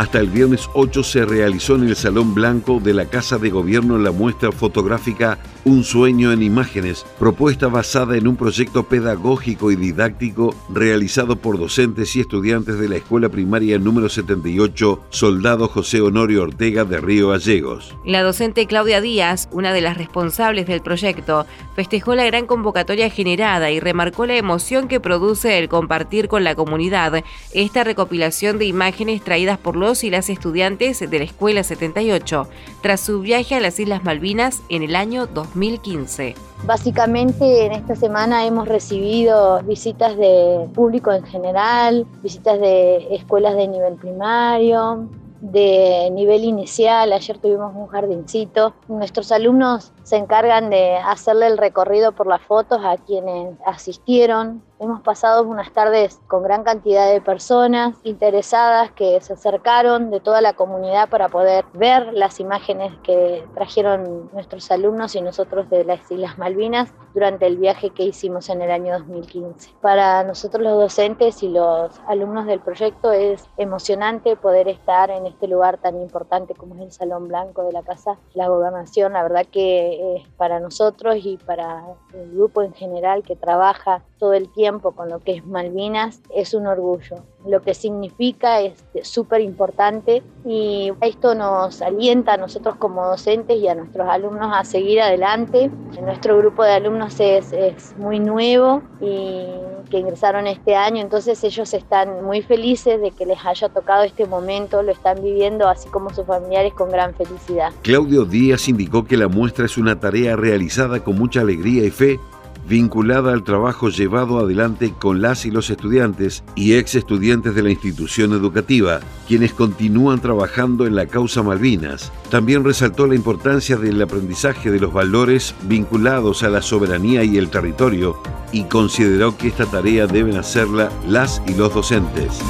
Hasta 0.00 0.18
el 0.18 0.28
viernes 0.28 0.70
8 0.72 1.02
se 1.02 1.26
realizó 1.26 1.74
en 1.74 1.86
el 1.86 1.94
Salón 1.94 2.32
Blanco 2.34 2.80
de 2.82 2.94
la 2.94 3.04
Casa 3.04 3.36
de 3.36 3.50
Gobierno 3.50 3.98
la 3.98 4.12
muestra 4.12 4.50
fotográfica 4.50 5.38
Un 5.66 5.84
sueño 5.84 6.32
en 6.32 6.42
imágenes, 6.42 7.04
propuesta 7.18 7.66
basada 7.66 8.16
en 8.16 8.26
un 8.26 8.36
proyecto 8.36 8.84
pedagógico 8.84 9.70
y 9.70 9.76
didáctico 9.76 10.54
realizado 10.70 11.36
por 11.36 11.58
docentes 11.58 12.16
y 12.16 12.20
estudiantes 12.20 12.78
de 12.78 12.88
la 12.88 12.96
Escuela 12.96 13.28
Primaria 13.28 13.78
número 13.78 14.08
78 14.08 15.02
Soldado 15.10 15.68
José 15.68 16.00
Honorio 16.00 16.44
Ortega 16.44 16.86
de 16.86 16.98
Río 16.98 17.28
Gallegos. 17.28 17.94
La 18.02 18.22
docente 18.22 18.66
Claudia 18.66 19.02
Díaz, 19.02 19.50
una 19.52 19.74
de 19.74 19.82
las 19.82 19.98
responsables 19.98 20.66
del 20.66 20.80
proyecto, 20.80 21.44
festejó 21.76 22.14
la 22.14 22.24
gran 22.24 22.46
convocatoria 22.46 23.10
generada 23.10 23.70
y 23.70 23.80
remarcó 23.80 24.24
la 24.24 24.36
emoción 24.36 24.88
que 24.88 24.98
produce 24.98 25.58
el 25.58 25.68
compartir 25.68 26.28
con 26.28 26.42
la 26.42 26.54
comunidad 26.54 27.22
esta 27.52 27.84
recopilación 27.84 28.56
de 28.56 28.64
imágenes 28.64 29.22
traídas 29.22 29.58
por 29.58 29.76
y 29.90 30.10
las 30.10 30.30
estudiantes 30.30 31.00
de 31.00 31.18
la 31.18 31.24
Escuela 31.24 31.64
78 31.64 32.46
tras 32.80 33.00
su 33.00 33.20
viaje 33.20 33.56
a 33.56 33.60
las 33.60 33.80
Islas 33.80 34.04
Malvinas 34.04 34.62
en 34.68 34.84
el 34.84 34.94
año 34.94 35.26
2015. 35.26 36.36
Básicamente 36.64 37.66
en 37.66 37.72
esta 37.72 37.96
semana 37.96 38.46
hemos 38.46 38.68
recibido 38.68 39.60
visitas 39.64 40.16
de 40.16 40.68
público 40.72 41.10
en 41.12 41.24
general, 41.24 42.06
visitas 42.22 42.60
de 42.60 43.14
escuelas 43.16 43.56
de 43.56 43.66
nivel 43.66 43.94
primario, 43.94 45.08
de 45.40 46.08
nivel 46.12 46.44
inicial. 46.44 47.12
Ayer 47.12 47.38
tuvimos 47.38 47.74
un 47.74 47.88
jardincito. 47.88 48.74
Nuestros 48.86 49.32
alumnos 49.32 49.92
se 50.02 50.16
encargan 50.16 50.70
de 50.70 50.96
hacerle 50.96 51.46
el 51.46 51.58
recorrido 51.58 52.12
por 52.12 52.26
las 52.26 52.42
fotos 52.42 52.80
a 52.84 52.96
quienes 52.96 53.56
asistieron. 53.64 54.62
Hemos 54.78 55.02
pasado 55.02 55.42
unas 55.42 55.72
tardes 55.72 56.20
con 56.26 56.42
gran 56.42 56.64
cantidad 56.64 57.10
de 57.10 57.20
personas 57.20 57.94
interesadas 58.02 58.90
que 58.92 59.20
se 59.20 59.34
acercaron 59.34 60.10
de 60.10 60.20
toda 60.20 60.40
la 60.40 60.54
comunidad 60.54 61.10
para 61.10 61.28
poder 61.28 61.66
ver 61.74 62.14
las 62.14 62.40
imágenes 62.40 62.92
que 63.02 63.44
trajeron 63.54 64.30
nuestros 64.32 64.70
alumnos 64.70 65.14
y 65.14 65.20
nosotros 65.20 65.68
de 65.68 65.84
las 65.84 66.10
Islas 66.10 66.38
Malvinas 66.38 66.94
durante 67.12 67.46
el 67.46 67.58
viaje 67.58 67.90
que 67.90 68.04
hicimos 68.04 68.48
en 68.48 68.62
el 68.62 68.70
año 68.70 68.94
2015. 68.98 69.74
Para 69.82 70.24
nosotros 70.24 70.62
los 70.62 70.78
docentes 70.78 71.42
y 71.42 71.48
los 71.48 72.00
alumnos 72.06 72.46
del 72.46 72.60
proyecto 72.60 73.12
es 73.12 73.48
emocionante 73.58 74.36
poder 74.36 74.68
estar 74.68 75.10
en 75.10 75.26
este 75.26 75.46
lugar 75.46 75.78
tan 75.78 76.00
importante 76.00 76.54
como 76.54 76.76
es 76.76 76.80
el 76.80 76.92
Salón 76.92 77.28
Blanco 77.28 77.64
de 77.64 77.72
la 77.72 77.82
Casa 77.82 78.18
La 78.34 78.48
Gobernación. 78.48 79.12
La 79.12 79.22
verdad 79.22 79.46
que 79.50 79.89
es 79.92 80.28
para 80.36 80.60
nosotros 80.60 81.16
y 81.22 81.36
para 81.36 81.84
el 82.14 82.30
grupo 82.32 82.62
en 82.62 82.74
general 82.74 83.22
que 83.22 83.36
trabaja 83.36 84.02
todo 84.20 84.34
el 84.34 84.48
tiempo 84.50 84.92
con 84.92 85.08
lo 85.08 85.18
que 85.18 85.32
es 85.32 85.46
Malvinas, 85.46 86.20
es 86.32 86.54
un 86.54 86.66
orgullo. 86.66 87.24
Lo 87.48 87.62
que 87.62 87.72
significa 87.72 88.60
es 88.60 88.74
súper 89.02 89.40
importante 89.40 90.22
y 90.44 90.92
esto 91.00 91.34
nos 91.34 91.80
alienta 91.80 92.34
a 92.34 92.36
nosotros 92.36 92.76
como 92.76 93.06
docentes 93.06 93.58
y 93.58 93.66
a 93.66 93.74
nuestros 93.74 94.06
alumnos 94.08 94.50
a 94.52 94.62
seguir 94.64 95.00
adelante. 95.00 95.70
Nuestro 96.02 96.36
grupo 96.36 96.62
de 96.62 96.72
alumnos 96.72 97.18
es, 97.18 97.52
es 97.54 97.96
muy 97.96 98.20
nuevo 98.20 98.82
y 99.00 99.46
que 99.90 99.98
ingresaron 99.98 100.46
este 100.46 100.76
año, 100.76 101.02
entonces 101.02 101.42
ellos 101.42 101.74
están 101.74 102.24
muy 102.24 102.42
felices 102.42 103.00
de 103.00 103.10
que 103.10 103.26
les 103.26 103.44
haya 103.44 103.68
tocado 103.68 104.04
este 104.04 104.24
momento, 104.24 104.82
lo 104.82 104.92
están 104.92 105.20
viviendo 105.22 105.68
así 105.68 105.88
como 105.88 106.14
sus 106.14 106.26
familiares 106.26 106.72
con 106.74 106.90
gran 106.90 107.12
felicidad. 107.14 107.72
Claudio 107.82 108.24
Díaz 108.24 108.68
indicó 108.68 109.04
que 109.04 109.16
la 109.16 109.26
muestra 109.26 109.64
es 109.66 109.76
una 109.76 109.98
tarea 109.98 110.36
realizada 110.36 111.02
con 111.02 111.18
mucha 111.18 111.40
alegría 111.40 111.84
y 111.84 111.90
fe 111.90 112.20
vinculada 112.68 113.32
al 113.32 113.42
trabajo 113.42 113.88
llevado 113.88 114.38
adelante 114.38 114.94
con 114.98 115.20
las 115.20 115.46
y 115.46 115.50
los 115.50 115.70
estudiantes 115.70 116.44
y 116.54 116.74
ex 116.74 116.94
estudiantes 116.94 117.54
de 117.54 117.62
la 117.62 117.70
institución 117.70 118.32
educativa, 118.32 119.00
quienes 119.26 119.52
continúan 119.52 120.20
trabajando 120.20 120.86
en 120.86 120.94
la 120.94 121.06
causa 121.06 121.42
Malvinas. 121.42 122.12
También 122.30 122.64
resaltó 122.64 123.06
la 123.06 123.14
importancia 123.14 123.76
del 123.76 124.00
aprendizaje 124.00 124.70
de 124.70 124.80
los 124.80 124.92
valores 124.92 125.54
vinculados 125.62 126.42
a 126.42 126.48
la 126.48 126.62
soberanía 126.62 127.24
y 127.24 127.38
el 127.38 127.50
territorio 127.50 128.16
y 128.52 128.64
consideró 128.64 129.36
que 129.36 129.48
esta 129.48 129.66
tarea 129.66 130.06
deben 130.06 130.36
hacerla 130.36 130.90
las 131.06 131.42
y 131.46 131.54
los 131.54 131.74
docentes. 131.74 132.40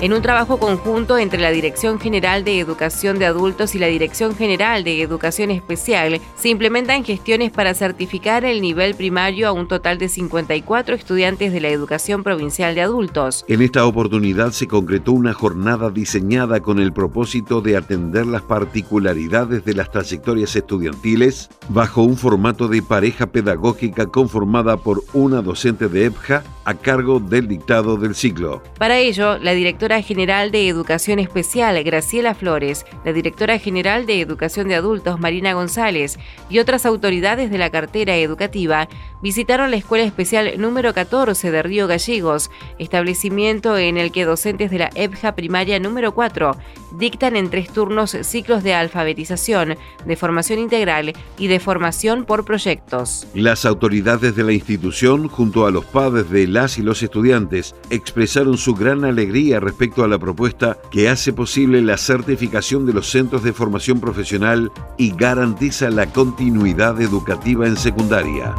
En 0.00 0.12
un 0.12 0.22
trabajo 0.22 0.58
conjunto 0.58 1.18
entre 1.18 1.40
la 1.40 1.50
Dirección 1.50 1.98
General 1.98 2.44
de 2.44 2.60
Educación 2.60 3.18
de 3.18 3.26
Adultos 3.26 3.74
y 3.74 3.80
la 3.80 3.88
Dirección 3.88 4.36
General 4.36 4.84
de 4.84 5.02
Educación 5.02 5.50
Especial, 5.50 6.20
se 6.36 6.50
implementan 6.50 7.04
gestiones 7.04 7.50
para 7.50 7.74
certificar 7.74 8.44
el 8.44 8.60
nivel 8.60 8.94
primario 8.94 9.48
a 9.48 9.52
un 9.52 9.66
total 9.66 9.98
de 9.98 10.08
54 10.08 10.94
estudiantes 10.94 11.52
de 11.52 11.60
la 11.60 11.68
Educación 11.68 12.22
Provincial 12.22 12.76
de 12.76 12.82
Adultos. 12.82 13.44
En 13.48 13.60
esta 13.60 13.84
oportunidad 13.86 14.52
se 14.52 14.68
concretó 14.68 15.10
una 15.12 15.32
jornada 15.32 15.90
diseñada 15.90 16.60
con 16.60 16.78
el 16.78 16.92
propósito 16.92 17.60
de 17.60 17.76
atender 17.76 18.24
las 18.26 18.42
particularidades 18.42 19.64
de 19.64 19.74
las 19.74 19.90
trayectorias 19.90 20.54
estudiantiles 20.54 21.50
bajo 21.70 22.02
un 22.02 22.16
formato 22.16 22.68
de 22.68 22.82
pareja 22.82 23.26
pedagógica 23.26 24.06
conformada 24.06 24.76
por 24.76 25.02
una 25.12 25.42
docente 25.42 25.88
de 25.88 26.04
EPJA 26.04 26.44
a 26.68 26.74
cargo 26.74 27.18
del 27.18 27.48
dictado 27.48 27.96
del 27.96 28.14
ciclo. 28.14 28.62
Para 28.78 28.98
ello, 28.98 29.38
la 29.38 29.52
directora 29.52 30.02
general 30.02 30.50
de 30.50 30.68
Educación 30.68 31.18
Especial, 31.18 31.82
Graciela 31.82 32.34
Flores, 32.34 32.84
la 33.06 33.14
directora 33.14 33.58
general 33.58 34.04
de 34.04 34.20
Educación 34.20 34.68
de 34.68 34.74
Adultos, 34.74 35.18
Marina 35.18 35.54
González, 35.54 36.18
y 36.50 36.58
otras 36.58 36.84
autoridades 36.84 37.50
de 37.50 37.56
la 37.56 37.70
cartera 37.70 38.16
educativa 38.16 38.86
visitaron 39.22 39.70
la 39.70 39.76
Escuela 39.76 40.04
Especial 40.04 40.58
número 40.58 40.94
14 40.94 41.50
de 41.50 41.62
Río 41.62 41.86
Gallegos, 41.86 42.50
establecimiento 42.78 43.76
en 43.76 43.96
el 43.96 44.12
que 44.12 44.24
docentes 44.24 44.70
de 44.70 44.78
la 44.78 44.90
EPJA 44.94 45.34
primaria 45.34 45.78
número 45.78 46.14
4 46.14 46.56
dictan 46.92 47.36
en 47.36 47.50
tres 47.50 47.70
turnos 47.70 48.16
ciclos 48.22 48.62
de 48.62 48.74
alfabetización, 48.74 49.76
de 50.06 50.16
formación 50.16 50.58
integral 50.58 51.12
y 51.36 51.46
de 51.48 51.60
formación 51.60 52.24
por 52.24 52.44
proyectos. 52.44 53.26
Las 53.34 53.64
autoridades 53.64 54.34
de 54.36 54.44
la 54.44 54.52
institución, 54.52 55.28
junto 55.28 55.66
a 55.66 55.70
los 55.70 55.84
padres 55.84 56.30
de 56.30 56.46
las 56.46 56.78
y 56.78 56.82
los 56.82 57.02
estudiantes, 57.02 57.74
expresaron 57.90 58.56
su 58.56 58.74
gran 58.74 59.04
alegría 59.04 59.60
respecto 59.60 60.04
a 60.04 60.08
la 60.08 60.18
propuesta 60.18 60.78
que 60.90 61.08
hace 61.08 61.32
posible 61.32 61.82
la 61.82 61.96
certificación 61.96 62.86
de 62.86 62.94
los 62.94 63.10
centros 63.10 63.42
de 63.42 63.52
formación 63.52 64.00
profesional 64.00 64.72
y 64.96 65.14
garantiza 65.14 65.90
la 65.90 66.06
continuidad 66.06 67.00
educativa 67.00 67.66
en 67.66 67.76
secundaria. 67.76 68.54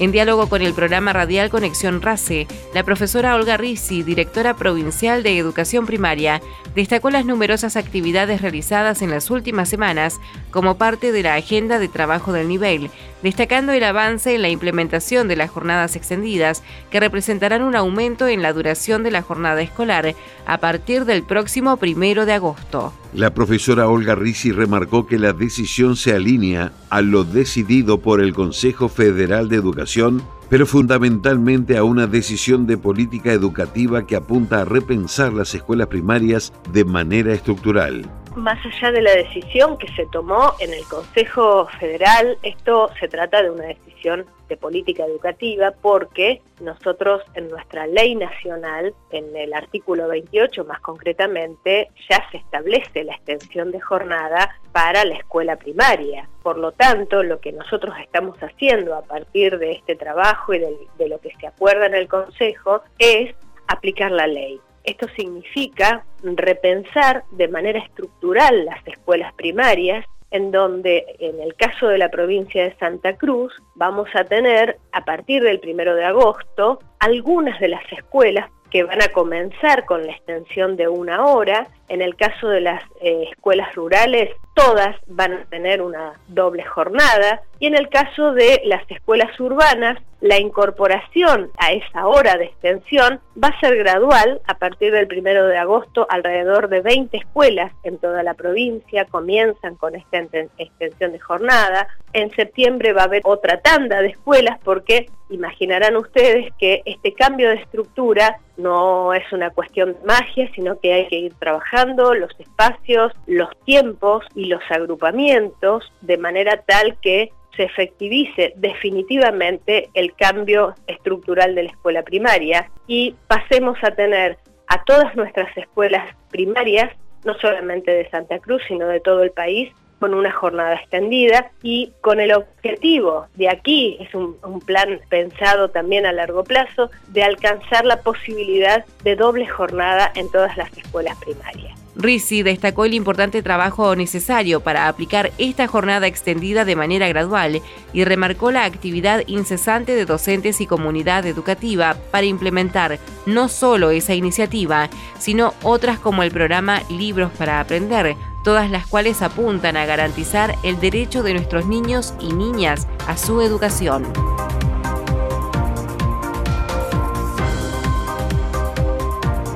En 0.00 0.12
diálogo 0.12 0.48
con 0.48 0.62
el 0.62 0.72
programa 0.72 1.12
radial 1.12 1.50
Conexión 1.50 2.00
RACE, 2.00 2.46
la 2.72 2.84
profesora 2.84 3.34
Olga 3.34 3.58
Rizzi, 3.58 4.02
directora 4.02 4.56
provincial 4.56 5.22
de 5.22 5.36
Educación 5.36 5.84
Primaria, 5.84 6.40
destacó 6.74 7.10
las 7.10 7.26
numerosas 7.26 7.76
actividades 7.76 8.40
realizadas 8.40 9.02
en 9.02 9.10
las 9.10 9.30
últimas 9.30 9.68
semanas 9.68 10.18
como 10.50 10.78
parte 10.78 11.12
de 11.12 11.22
la 11.22 11.34
agenda 11.34 11.78
de 11.78 11.88
trabajo 11.88 12.32
del 12.32 12.48
nivel, 12.48 12.90
destacando 13.22 13.72
el 13.72 13.84
avance 13.84 14.34
en 14.34 14.40
la 14.40 14.48
implementación 14.48 15.28
de 15.28 15.36
las 15.36 15.50
jornadas 15.50 15.96
extendidas, 15.96 16.62
que 16.90 16.98
representarán 16.98 17.62
un 17.62 17.76
aumento 17.76 18.26
en 18.26 18.40
la 18.40 18.54
duración 18.54 19.02
de 19.02 19.10
la 19.10 19.20
jornada 19.20 19.60
escolar 19.60 20.14
a 20.46 20.58
partir 20.60 21.04
del 21.04 21.24
próximo 21.24 21.76
primero 21.76 22.24
de 22.24 22.32
agosto. 22.32 22.94
La 23.12 23.30
profesora 23.34 23.88
Olga 23.88 24.14
Rizzi 24.14 24.52
remarcó 24.52 25.04
que 25.04 25.18
la 25.18 25.32
decisión 25.32 25.96
se 25.96 26.14
alinea 26.14 26.70
a 26.90 27.00
lo 27.00 27.24
decidido 27.24 27.98
por 27.98 28.20
el 28.20 28.32
Consejo 28.32 28.88
Federal 28.88 29.48
de 29.48 29.56
Educación, 29.56 30.22
pero 30.48 30.64
fundamentalmente 30.64 31.76
a 31.76 31.82
una 31.82 32.06
decisión 32.06 32.68
de 32.68 32.78
política 32.78 33.32
educativa 33.32 34.06
que 34.06 34.14
apunta 34.14 34.60
a 34.60 34.64
repensar 34.64 35.32
las 35.32 35.52
escuelas 35.56 35.88
primarias 35.88 36.52
de 36.72 36.84
manera 36.84 37.32
estructural. 37.32 38.08
Más 38.36 38.64
allá 38.64 38.92
de 38.92 39.02
la 39.02 39.16
decisión 39.16 39.76
que 39.76 39.88
se 39.94 40.06
tomó 40.12 40.54
en 40.60 40.72
el 40.72 40.84
Consejo 40.84 41.66
Federal, 41.80 42.38
esto 42.44 42.90
se 43.00 43.08
trata 43.08 43.42
de 43.42 43.50
una 43.50 43.64
decisión 43.64 44.24
de 44.50 44.58
política 44.58 45.06
educativa 45.06 45.72
porque 45.80 46.42
nosotros 46.60 47.22
en 47.34 47.48
nuestra 47.48 47.86
ley 47.86 48.14
nacional, 48.14 48.92
en 49.10 49.34
el 49.34 49.54
artículo 49.54 50.08
28 50.08 50.64
más 50.64 50.80
concretamente, 50.80 51.88
ya 52.10 52.22
se 52.30 52.36
establece 52.36 53.04
la 53.04 53.14
extensión 53.14 53.70
de 53.70 53.80
jornada 53.80 54.50
para 54.72 55.04
la 55.06 55.14
escuela 55.14 55.56
primaria. 55.56 56.28
Por 56.42 56.58
lo 56.58 56.72
tanto, 56.72 57.22
lo 57.22 57.40
que 57.40 57.52
nosotros 57.52 57.94
estamos 58.00 58.36
haciendo 58.40 58.94
a 58.94 59.02
partir 59.02 59.58
de 59.58 59.72
este 59.72 59.96
trabajo 59.96 60.52
y 60.52 60.58
de, 60.58 60.76
de 60.98 61.08
lo 61.08 61.20
que 61.20 61.32
se 61.40 61.46
acuerda 61.46 61.86
en 61.86 61.94
el 61.94 62.08
Consejo 62.08 62.82
es 62.98 63.34
aplicar 63.68 64.10
la 64.10 64.26
ley. 64.26 64.60
Esto 64.82 65.06
significa 65.14 66.04
repensar 66.22 67.22
de 67.30 67.48
manera 67.48 67.78
estructural 67.78 68.64
las 68.64 68.84
escuelas 68.86 69.32
primarias, 69.34 70.04
en 70.30 70.50
donde 70.50 71.16
en 71.18 71.40
el 71.40 71.54
caso 71.54 71.88
de 71.88 71.98
la 71.98 72.10
provincia 72.10 72.64
de 72.64 72.76
Santa 72.76 73.16
Cruz 73.16 73.52
vamos 73.74 74.08
a 74.14 74.24
tener 74.24 74.78
a 74.92 75.04
partir 75.04 75.42
del 75.42 75.60
primero 75.60 75.94
de 75.94 76.04
agosto 76.04 76.78
algunas 76.98 77.58
de 77.60 77.68
las 77.68 77.82
escuelas 77.92 78.50
que 78.70 78.84
van 78.84 79.02
a 79.02 79.08
comenzar 79.08 79.84
con 79.84 80.06
la 80.06 80.12
extensión 80.12 80.76
de 80.76 80.88
una 80.88 81.24
hora. 81.24 81.68
En 81.88 82.02
el 82.02 82.14
caso 82.14 82.48
de 82.48 82.60
las 82.60 82.82
eh, 83.00 83.24
escuelas 83.30 83.74
rurales 83.74 84.30
todas 84.54 84.96
van 85.06 85.32
a 85.32 85.44
tener 85.44 85.82
una 85.82 86.14
doble 86.28 86.64
jornada 86.64 87.42
y 87.60 87.66
en 87.66 87.74
el 87.74 87.90
caso 87.90 88.32
de 88.32 88.62
las 88.64 88.90
escuelas 88.90 89.38
urbanas, 89.38 89.98
la 90.22 90.38
incorporación 90.38 91.50
a 91.58 91.72
esa 91.72 92.06
hora 92.06 92.36
de 92.36 92.46
extensión 92.46 93.20
va 93.42 93.48
a 93.48 93.60
ser 93.60 93.76
gradual. 93.76 94.40
A 94.46 94.54
partir 94.54 94.92
del 94.92 95.06
primero 95.06 95.46
de 95.46 95.58
agosto, 95.58 96.06
alrededor 96.08 96.68
de 96.68 96.80
20 96.80 97.16
escuelas 97.18 97.72
en 97.84 97.98
toda 97.98 98.22
la 98.22 98.32
provincia 98.32 99.04
comienzan 99.04 99.76
con 99.76 99.94
esta 99.94 100.18
extensión 100.58 101.12
de 101.12 101.20
jornada. 101.20 101.88
En 102.14 102.30
septiembre 102.30 102.94
va 102.94 103.02
a 103.02 103.04
haber 103.04 103.22
otra 103.24 103.60
tanda 103.60 104.00
de 104.00 104.08
escuelas 104.08 104.58
porque 104.64 105.10
imaginarán 105.28 105.96
ustedes 105.96 106.52
que 106.58 106.82
este 106.84 107.12
cambio 107.12 107.48
de 107.48 107.56
estructura 107.56 108.40
no 108.56 109.14
es 109.14 109.30
una 109.32 109.50
cuestión 109.50 109.92
de 109.92 110.06
magia, 110.06 110.50
sino 110.54 110.78
que 110.80 110.92
hay 110.92 111.08
que 111.08 111.16
ir 111.16 111.34
trabajando 111.34 112.14
los 112.14 112.30
espacios, 112.38 113.12
los 113.26 113.48
tiempos 113.64 114.24
y 114.34 114.46
los 114.50 114.62
agrupamientos 114.70 115.90
de 116.02 116.18
manera 116.18 116.62
tal 116.66 116.98
que 117.00 117.30
se 117.56 117.64
efectivice 117.64 118.52
definitivamente 118.56 119.88
el 119.94 120.14
cambio 120.14 120.74
estructural 120.86 121.54
de 121.54 121.64
la 121.64 121.70
escuela 121.70 122.02
primaria 122.02 122.70
y 122.86 123.14
pasemos 123.26 123.78
a 123.82 123.92
tener 123.92 124.38
a 124.68 124.84
todas 124.84 125.16
nuestras 125.16 125.56
escuelas 125.56 126.14
primarias, 126.30 126.92
no 127.24 127.34
solamente 127.34 127.90
de 127.90 128.08
Santa 128.10 128.38
Cruz, 128.38 128.62
sino 128.68 128.86
de 128.86 129.00
todo 129.00 129.22
el 129.22 129.32
país, 129.32 129.72
con 129.98 130.14
una 130.14 130.32
jornada 130.32 130.76
extendida 130.76 131.50
y 131.62 131.92
con 132.00 132.20
el 132.20 132.32
objetivo 132.32 133.26
de 133.34 133.50
aquí, 133.50 133.98
es 134.00 134.14
un, 134.14 134.38
plan 134.64 135.00
pensado 135.08 135.68
también 135.68 136.06
a 136.06 136.12
largo 136.12 136.42
plazo, 136.42 136.90
de 137.08 137.22
alcanzar 137.22 137.84
la 137.84 138.00
posibilidad 138.00 138.84
de 139.04 139.16
doble 139.16 139.46
jornada 139.46 140.10
en 140.14 140.30
todas 140.30 140.56
las 140.56 140.76
escuelas 140.76 141.16
primarias. 141.18 141.79
Rizzi 141.96 142.42
destacó 142.42 142.84
el 142.84 142.94
importante 142.94 143.42
trabajo 143.42 143.94
necesario 143.96 144.60
para 144.60 144.88
aplicar 144.88 145.32
esta 145.38 145.66
jornada 145.66 146.06
extendida 146.06 146.64
de 146.64 146.76
manera 146.76 147.08
gradual 147.08 147.62
y 147.92 148.04
remarcó 148.04 148.50
la 148.50 148.64
actividad 148.64 149.22
incesante 149.26 149.94
de 149.94 150.06
docentes 150.06 150.60
y 150.60 150.66
comunidad 150.66 151.26
educativa 151.26 151.96
para 152.10 152.26
implementar 152.26 152.98
no 153.26 153.48
solo 153.48 153.90
esa 153.90 154.14
iniciativa, 154.14 154.88
sino 155.18 155.54
otras 155.62 155.98
como 155.98 156.22
el 156.22 156.30
programa 156.30 156.82
Libros 156.88 157.30
para 157.32 157.60
Aprender, 157.60 158.16
todas 158.44 158.70
las 158.70 158.86
cuales 158.86 159.22
apuntan 159.22 159.76
a 159.76 159.86
garantizar 159.86 160.56
el 160.62 160.80
derecho 160.80 161.22
de 161.22 161.34
nuestros 161.34 161.66
niños 161.66 162.14
y 162.20 162.32
niñas 162.32 162.86
a 163.06 163.16
su 163.16 163.42
educación. 163.42 164.06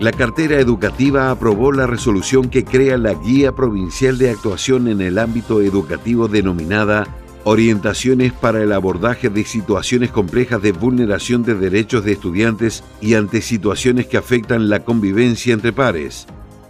La 0.05 0.13
cartera 0.13 0.61
educativa 0.61 1.31
aprobó 1.31 1.73
la 1.73 1.87
resolución 1.87 2.51
que 2.51 2.63
crea 2.63 2.99
la 2.99 3.15
Guía 3.15 3.53
Provincial 3.53 4.19
de 4.19 4.29
Actuación 4.29 4.87
en 4.89 5.01
el 5.01 5.19
ámbito 5.19 5.63
educativo 5.63 6.29
denominada 6.29 7.09
Orientaciones 7.45 8.35
para 8.35 8.63
el 8.63 8.73
abordaje 8.73 9.31
de 9.31 9.47
situaciones 9.47 10.11
complejas 10.11 10.61
de 10.61 10.73
vulneración 10.73 11.43
de 11.43 11.55
derechos 11.55 12.05
de 12.05 12.13
estudiantes 12.13 12.85
y 13.01 13.15
ante 13.15 13.41
situaciones 13.41 14.07
que 14.07 14.19
afectan 14.19 14.69
la 14.69 14.85
convivencia 14.85 15.55
entre 15.55 15.73
pares. 15.73 16.27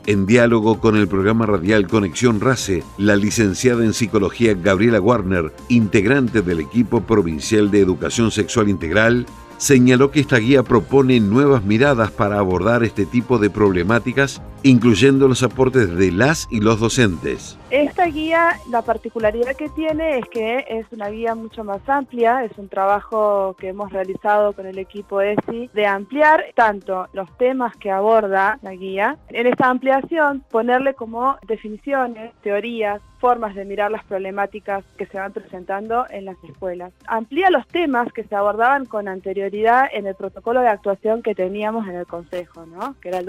En 0.07 0.26
diálogo 0.26 0.79
con 0.79 0.95
el 0.95 1.09
programa 1.09 1.45
radial 1.45 1.88
Conexión 1.88 2.41
RACE, 2.41 2.85
la 2.99 3.17
licenciada 3.17 3.85
en 3.85 3.95
psicología 3.95 4.55
Gabriela 4.55 5.00
Warner, 5.00 5.53
integrante 5.69 6.41
del 6.41 6.61
equipo 6.61 7.00
provincial 7.00 7.73
de 7.73 7.81
educación 7.81 8.31
sexual 8.31 8.69
integral, 8.69 9.26
señaló 9.58 10.11
que 10.11 10.20
esta 10.20 10.37
guía 10.38 10.62
propone 10.62 11.20
nuevas 11.20 11.64
miradas 11.64 12.11
para 12.11 12.38
abordar 12.38 12.84
este 12.84 13.06
tipo 13.06 13.38
de 13.38 13.50
problemáticas, 13.50 14.42
incluyendo 14.64 15.28
los 15.28 15.42
aportes 15.42 15.94
de 15.94 16.11
las 16.11 16.49
y 16.50 16.61
los 16.61 16.80
docentes. 16.80 17.59
Esta 17.71 18.06
guía, 18.06 18.59
la 18.71 18.83
particularidad 18.83 19.54
que 19.54 19.68
tiene 19.68 20.18
es 20.18 20.25
que 20.30 20.64
es 20.68 20.87
una 20.90 21.11
guía 21.11 21.35
mucho 21.35 21.64
más 21.64 21.87
amplia, 21.87 22.44
es 22.44 22.56
un 22.56 22.68
trabajo 22.68 23.54
que 23.59 23.68
hemos 23.68 23.92
realizado 23.92 24.54
con 24.54 24.66
el 24.66 24.78
equipo 24.78 25.21
ESI 25.21 25.68
de 25.75 25.87
ampliar 25.87 26.47
tanto 26.54 27.09
los 27.12 27.28
temas 27.37 27.76
que 27.76 27.90
aborda 27.90 28.59
la 28.62 28.75
guía, 28.75 29.18
en 29.28 29.47
esta 29.47 29.68
ampliación 29.68 30.44
ponerle 30.50 30.94
como 30.94 31.37
definiciones, 31.47 32.33
teorías, 32.42 33.02
formas 33.25 33.54
de 33.54 33.64
mirar 33.64 33.90
las 33.90 34.04
problemáticas 34.04 34.85
que 34.99 35.06
se 35.06 35.18
van 35.18 35.33
presentando 35.33 36.04
en 36.11 36.26
las 36.26 36.37
escuelas. 36.44 36.92
Amplía 37.06 37.49
los 37.49 37.66
temas 37.68 38.12
que 38.12 38.25
se 38.25 38.35
abordaban 38.35 38.85
con 38.85 39.09
anterioridad 39.09 39.87
en 39.94 40.06
el 40.06 40.14
protocolo 40.14 40.61
de 40.61 40.68
actuación 40.68 41.23
que 41.23 41.35
teníamos 41.35 41.88
en 41.88 41.97
el 41.97 42.06
Consejo, 42.06 42.66
¿no? 42.66 42.97
que 43.00 43.09
era 43.09 43.18
el 43.18 43.26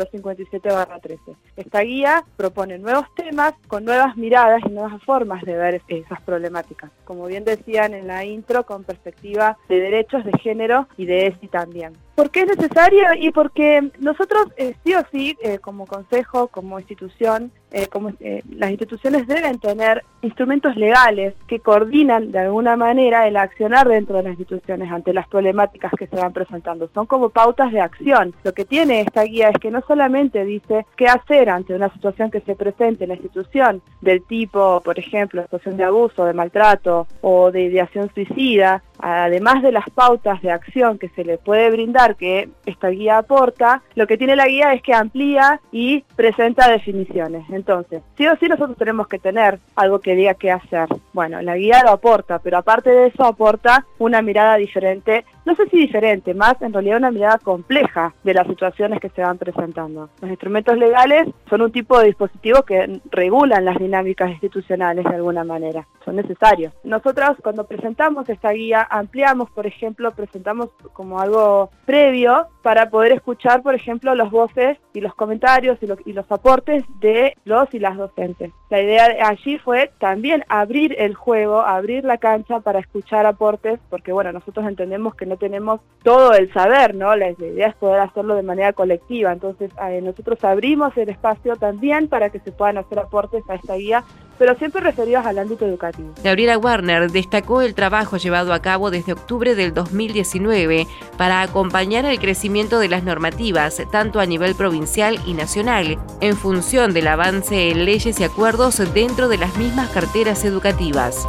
257-13. 1.26 1.36
Esta 1.58 1.82
guía 1.82 2.24
propone 2.38 2.78
nuevos 2.78 3.06
temas 3.16 3.54
con 3.68 3.86
nuevas 3.86 4.18
miradas 4.18 4.62
y 4.66 4.70
nuevas 4.70 5.02
formas 5.04 5.44
de 5.44 5.56
ver 5.56 5.82
esas 5.88 6.22
problemáticas. 6.22 6.92
Como 7.04 7.26
bien 7.28 7.44
decían 7.46 7.94
en 7.94 8.08
la 8.08 8.26
intro, 8.26 8.66
con 8.66 8.84
perspectiva 8.84 9.58
de 9.70 9.80
derechos 9.80 10.24
de 10.26 10.38
género 10.40 10.88
y 10.98 11.06
de 11.06 11.28
ESI 11.28 11.48
también. 11.48 11.94
¿Por 12.16 12.32
qué 12.32 12.42
es 12.42 12.48
necesario? 12.48 13.04
Y 13.20 13.32
porque 13.32 13.92
nosotros 14.00 14.48
eh, 14.56 14.74
sí 14.86 14.96
o 14.96 15.02
sí, 15.12 15.38
eh, 15.44 15.60
como 15.60 15.86
consejo, 15.86 16.48
como 16.48 16.80
institución, 16.80 17.52
eh, 17.72 17.88
como, 17.88 18.14
las 18.52 18.70
instituciones 18.72 19.28
deben 19.28 19.60
tener 19.60 20.02
instrumentos 20.22 20.78
legales 20.78 21.34
que 21.46 21.60
coordinan 21.60 22.32
de 22.32 22.40
alguna 22.40 22.78
manera 22.78 23.28
el 23.28 23.36
accionar 23.36 23.90
dentro 23.90 24.16
de 24.16 24.24
las 24.24 24.40
instituciones 24.40 24.90
ante 24.90 25.14
las 25.14 25.28
problemáticas 25.28 25.92
que 26.00 26.08
se 26.08 26.16
van 26.16 26.32
presentando. 26.32 26.90
Son 26.94 27.06
como 27.06 27.30
pautas 27.32 27.74
de 27.74 27.82
acción. 27.82 28.34
Lo 28.46 28.54
que 28.54 28.64
tiene 28.64 29.02
esta 29.02 29.24
guía 29.24 29.50
es 29.50 29.60
que 29.60 29.70
no 29.70 29.82
solamente 29.86 30.46
dice 30.46 30.86
qué 30.96 31.08
hacer 31.08 31.50
ante 31.50 31.74
una 31.74 31.92
situación 31.92 32.32
que 32.32 32.40
se 32.42 32.56
presente 32.56 33.04
en 33.04 33.10
la 33.10 33.16
institución, 33.16 33.82
del 34.00 34.24
tipo, 34.24 34.80
por 34.86 34.98
ejemplo, 34.98 35.42
situación 35.44 35.76
de 35.76 35.84
abuso, 35.84 36.24
de 36.24 36.34
maltrato 36.34 37.08
o 37.20 37.52
de 37.52 37.64
ideación 37.64 38.10
suicida, 38.14 38.84
además 39.00 39.62
de 39.62 39.72
las 39.72 39.90
pautas 39.90 40.42
de 40.42 40.52
acción 40.52 40.98
que 40.98 41.10
se 41.10 41.24
le 41.24 41.38
puede 41.38 41.70
brindar 41.72 42.16
que 42.16 42.50
esta 42.66 42.90
guía 42.90 43.18
aporta, 43.18 43.82
lo 43.96 44.08
que 44.08 44.18
tiene 44.18 44.36
la 44.36 44.48
guía 44.48 44.74
es 44.74 44.82
que 44.82 44.94
amplía 44.94 45.60
y 45.72 46.02
presenta 46.16 46.70
definiciones. 46.70 47.46
Entonces, 47.50 48.02
sí 48.18 48.28
o 48.28 48.36
sí 48.38 48.48
nosotros 48.48 48.78
tenemos 48.78 49.08
que 49.08 49.20
tener 49.20 49.60
algo 49.76 50.00
que 50.00 50.16
diga 50.16 50.34
qué 50.34 50.52
hacer. 50.52 50.88
Bueno, 51.14 51.42
la 51.42 51.56
guía 51.56 51.82
lo 51.84 51.92
aporta, 51.92 52.40
pero 52.40 52.58
aparte 52.58 52.90
de 52.90 53.08
eso 53.08 53.26
aporta 53.26 53.86
una 54.00 54.22
mirada 54.22 54.56
diferente, 54.58 55.26
no 55.46 55.56
sé 55.56 55.68
si 55.70 55.78
diferente, 55.78 56.34
más 56.34 56.62
en 56.62 56.74
realidad 56.74 56.98
una 56.98 57.12
mirada 57.12 57.38
compleja 57.38 58.14
de 58.24 58.34
las 58.34 58.48
situaciones 58.48 59.00
que 59.00 59.10
se 59.10 59.22
van 59.22 59.38
presentando. 59.38 60.10
Los 60.22 60.32
instrumentos 60.32 60.78
legales 60.78 61.28
son 61.50 61.62
un 61.62 61.72
tipo 61.72 62.00
de 62.00 62.08
dispositivo 62.08 62.64
que 62.64 63.00
regulan 63.12 63.66
las 63.66 63.78
dinámicas 63.78 64.32
institucionales 64.32 65.06
de 65.06 65.16
alguna 65.16 65.44
manera, 65.44 65.88
son 66.04 66.16
necesarios. 66.16 66.74
Nosotros 66.84 67.38
cuando 67.42 67.66
presentamos 67.66 68.28
esta 68.30 68.52
guía 68.52 68.88
ampliamos, 68.90 69.50
por 69.52 69.68
ejemplo, 69.68 70.12
presentamos 70.12 70.70
como 70.94 71.20
algo 71.20 71.70
previo 71.86 72.48
para 72.62 72.90
poder 72.90 73.12
escuchar, 73.12 73.62
por 73.62 73.76
ejemplo, 73.76 74.16
los 74.16 74.32
voces 74.32 74.80
y 74.94 75.02
los 75.02 75.14
comentarios 75.14 75.78
y, 75.82 76.14
los 76.14 76.32
aportes 76.32 76.84
de 77.00 77.38
los 77.44 77.72
y 77.74 77.80
las 77.80 77.96
docentes. 77.98 78.52
La 78.72 78.82
idea 78.82 79.08
de 79.08 79.22
allí 79.22 79.60
fue 79.60 79.92
también 80.00 80.44
abrir 80.50 80.96
el 80.98 81.14
juego, 81.14 81.62
abrir 81.62 82.04
la 82.04 82.18
cancha 82.18 82.62
para 82.62 82.80
escuchar 82.80 83.26
aportes, 83.26 83.80
porque 83.90 84.12
bueno, 84.12 84.32
nosotros 84.32 84.66
entendemos 84.68 85.14
que 85.14 85.28
no 85.28 85.35
tenemos 85.38 85.82
todo 86.04 86.34
el 86.34 86.52
saber, 86.54 86.96
¿no? 86.96 87.16
La 87.16 87.32
idea 87.32 87.68
es 87.68 87.76
poder 87.76 88.00
hacerlo 88.00 88.36
de 88.36 88.44
manera 88.44 88.74
colectiva, 88.74 89.32
entonces 89.32 89.72
nosotros 90.04 90.44
abrimos 90.44 90.96
el 90.98 91.10
espacio 91.10 91.56
también 91.56 92.08
para 92.08 92.30
que 92.30 92.40
se 92.40 92.52
puedan 92.52 92.78
hacer 92.78 93.00
aportes 93.00 93.44
a 93.50 93.56
esta 93.56 93.76
guía 93.76 94.04
pero 94.38 94.56
siempre 94.56 94.82
referidos 94.82 95.26
al 95.26 95.40
ámbito 95.40 95.66
educativo. 95.66 96.14
Gabriela 96.24 96.58
Warner 96.58 97.12
destacó 97.12 97.62
el 97.62 97.74
trabajo 97.74 98.18
llevado 98.18 98.54
a 98.54 98.62
cabo 98.62 98.92
desde 98.92 99.14
octubre 99.14 99.56
del 99.56 99.74
2019 99.74 100.88
para 101.18 101.42
acompañar 101.42 102.06
el 102.06 102.20
crecimiento 102.20 102.80
de 102.80 102.90
las 102.90 103.04
normativas, 103.04 103.82
tanto 103.92 104.20
a 104.20 104.26
nivel 104.26 104.56
provincial 104.56 105.18
y 105.26 105.34
nacional, 105.34 105.98
en 106.22 106.36
función 106.36 106.94
del 106.94 107.08
avance 107.08 107.70
en 107.70 107.86
leyes 107.86 108.20
y 108.20 108.24
acuerdos 108.24 108.82
dentro 108.94 109.28
de 109.28 109.38
las 109.38 109.58
mismas 109.58 109.90
carteras 109.90 110.44
educativas. 110.46 111.26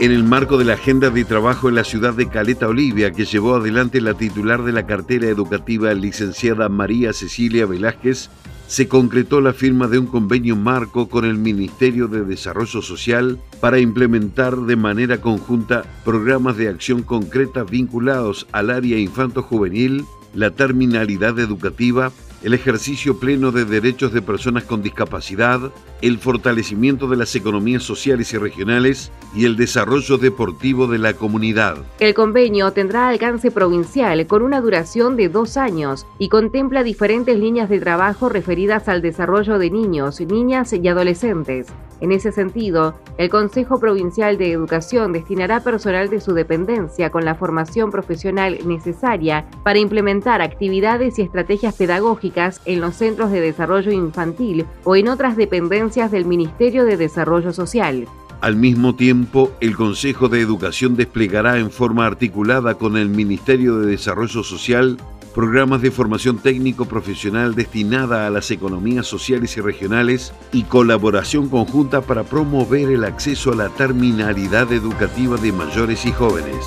En 0.00 0.12
el 0.12 0.22
marco 0.22 0.58
de 0.58 0.64
la 0.64 0.74
agenda 0.74 1.10
de 1.10 1.24
trabajo 1.24 1.68
en 1.68 1.74
la 1.74 1.82
ciudad 1.82 2.14
de 2.14 2.28
Caleta 2.28 2.68
Olivia, 2.68 3.10
que 3.10 3.24
llevó 3.24 3.56
adelante 3.56 4.00
la 4.00 4.14
titular 4.14 4.62
de 4.62 4.70
la 4.70 4.86
cartera 4.86 5.26
educativa, 5.26 5.92
licenciada 5.92 6.68
María 6.68 7.12
Cecilia 7.12 7.66
Velázquez, 7.66 8.30
se 8.68 8.86
concretó 8.86 9.40
la 9.40 9.52
firma 9.52 9.88
de 9.88 9.98
un 9.98 10.06
convenio 10.06 10.54
marco 10.54 11.08
con 11.08 11.24
el 11.24 11.36
Ministerio 11.36 12.06
de 12.06 12.22
Desarrollo 12.22 12.80
Social 12.80 13.40
para 13.60 13.80
implementar 13.80 14.56
de 14.56 14.76
manera 14.76 15.20
conjunta 15.20 15.82
programas 16.04 16.56
de 16.56 16.68
acción 16.68 17.02
concreta 17.02 17.64
vinculados 17.64 18.46
al 18.52 18.70
área 18.70 18.98
infanto-juvenil, 18.98 20.04
la 20.32 20.52
terminalidad 20.52 21.40
educativa, 21.40 22.12
el 22.42 22.54
ejercicio 22.54 23.18
pleno 23.18 23.52
de 23.52 23.64
derechos 23.64 24.12
de 24.12 24.22
personas 24.22 24.64
con 24.64 24.82
discapacidad, 24.82 25.72
el 26.02 26.18
fortalecimiento 26.18 27.08
de 27.08 27.16
las 27.16 27.34
economías 27.34 27.82
sociales 27.82 28.32
y 28.32 28.38
regionales 28.38 29.10
y 29.34 29.44
el 29.44 29.56
desarrollo 29.56 30.18
deportivo 30.18 30.86
de 30.86 30.98
la 30.98 31.14
comunidad. 31.14 31.78
El 31.98 32.14
convenio 32.14 32.72
tendrá 32.72 33.08
alcance 33.08 33.50
provincial 33.50 34.26
con 34.26 34.42
una 34.42 34.60
duración 34.60 35.16
de 35.16 35.28
dos 35.28 35.56
años 35.56 36.06
y 36.18 36.28
contempla 36.28 36.82
diferentes 36.82 37.38
líneas 37.38 37.68
de 37.68 37.80
trabajo 37.80 38.28
referidas 38.28 38.88
al 38.88 39.02
desarrollo 39.02 39.58
de 39.58 39.70
niños, 39.70 40.20
niñas 40.20 40.72
y 40.72 40.86
adolescentes. 40.86 41.66
En 42.00 42.12
ese 42.12 42.32
sentido, 42.32 42.94
el 43.16 43.28
Consejo 43.28 43.80
Provincial 43.80 44.38
de 44.38 44.52
Educación 44.52 45.12
destinará 45.12 45.62
personal 45.64 46.08
de 46.08 46.20
su 46.20 46.32
dependencia 46.32 47.10
con 47.10 47.24
la 47.24 47.34
formación 47.34 47.90
profesional 47.90 48.58
necesaria 48.64 49.46
para 49.64 49.78
implementar 49.78 50.40
actividades 50.40 51.18
y 51.18 51.22
estrategias 51.22 51.74
pedagógicas 51.74 52.60
en 52.64 52.80
los 52.80 52.94
centros 52.94 53.30
de 53.30 53.40
desarrollo 53.40 53.90
infantil 53.90 54.64
o 54.84 54.94
en 54.96 55.08
otras 55.08 55.36
dependencias 55.36 56.10
del 56.10 56.24
Ministerio 56.24 56.84
de 56.84 56.96
Desarrollo 56.96 57.52
Social. 57.52 58.06
Al 58.40 58.54
mismo 58.54 58.94
tiempo, 58.94 59.50
el 59.60 59.74
Consejo 59.74 60.28
de 60.28 60.40
Educación 60.40 60.94
desplegará 60.94 61.58
en 61.58 61.72
forma 61.72 62.06
articulada 62.06 62.74
con 62.74 62.96
el 62.96 63.08
Ministerio 63.08 63.78
de 63.78 63.88
Desarrollo 63.88 64.44
Social 64.44 64.96
programas 65.38 65.82
de 65.82 65.92
formación 65.92 66.38
técnico 66.38 66.86
profesional 66.86 67.54
destinada 67.54 68.26
a 68.26 68.30
las 68.30 68.50
economías 68.50 69.06
sociales 69.06 69.56
y 69.56 69.60
regionales 69.60 70.32
y 70.50 70.64
colaboración 70.64 71.48
conjunta 71.48 72.00
para 72.00 72.24
promover 72.24 72.90
el 72.90 73.04
acceso 73.04 73.52
a 73.52 73.54
la 73.54 73.68
terminalidad 73.68 74.72
educativa 74.72 75.36
de 75.36 75.52
mayores 75.52 76.04
y 76.06 76.10
jóvenes. 76.10 76.66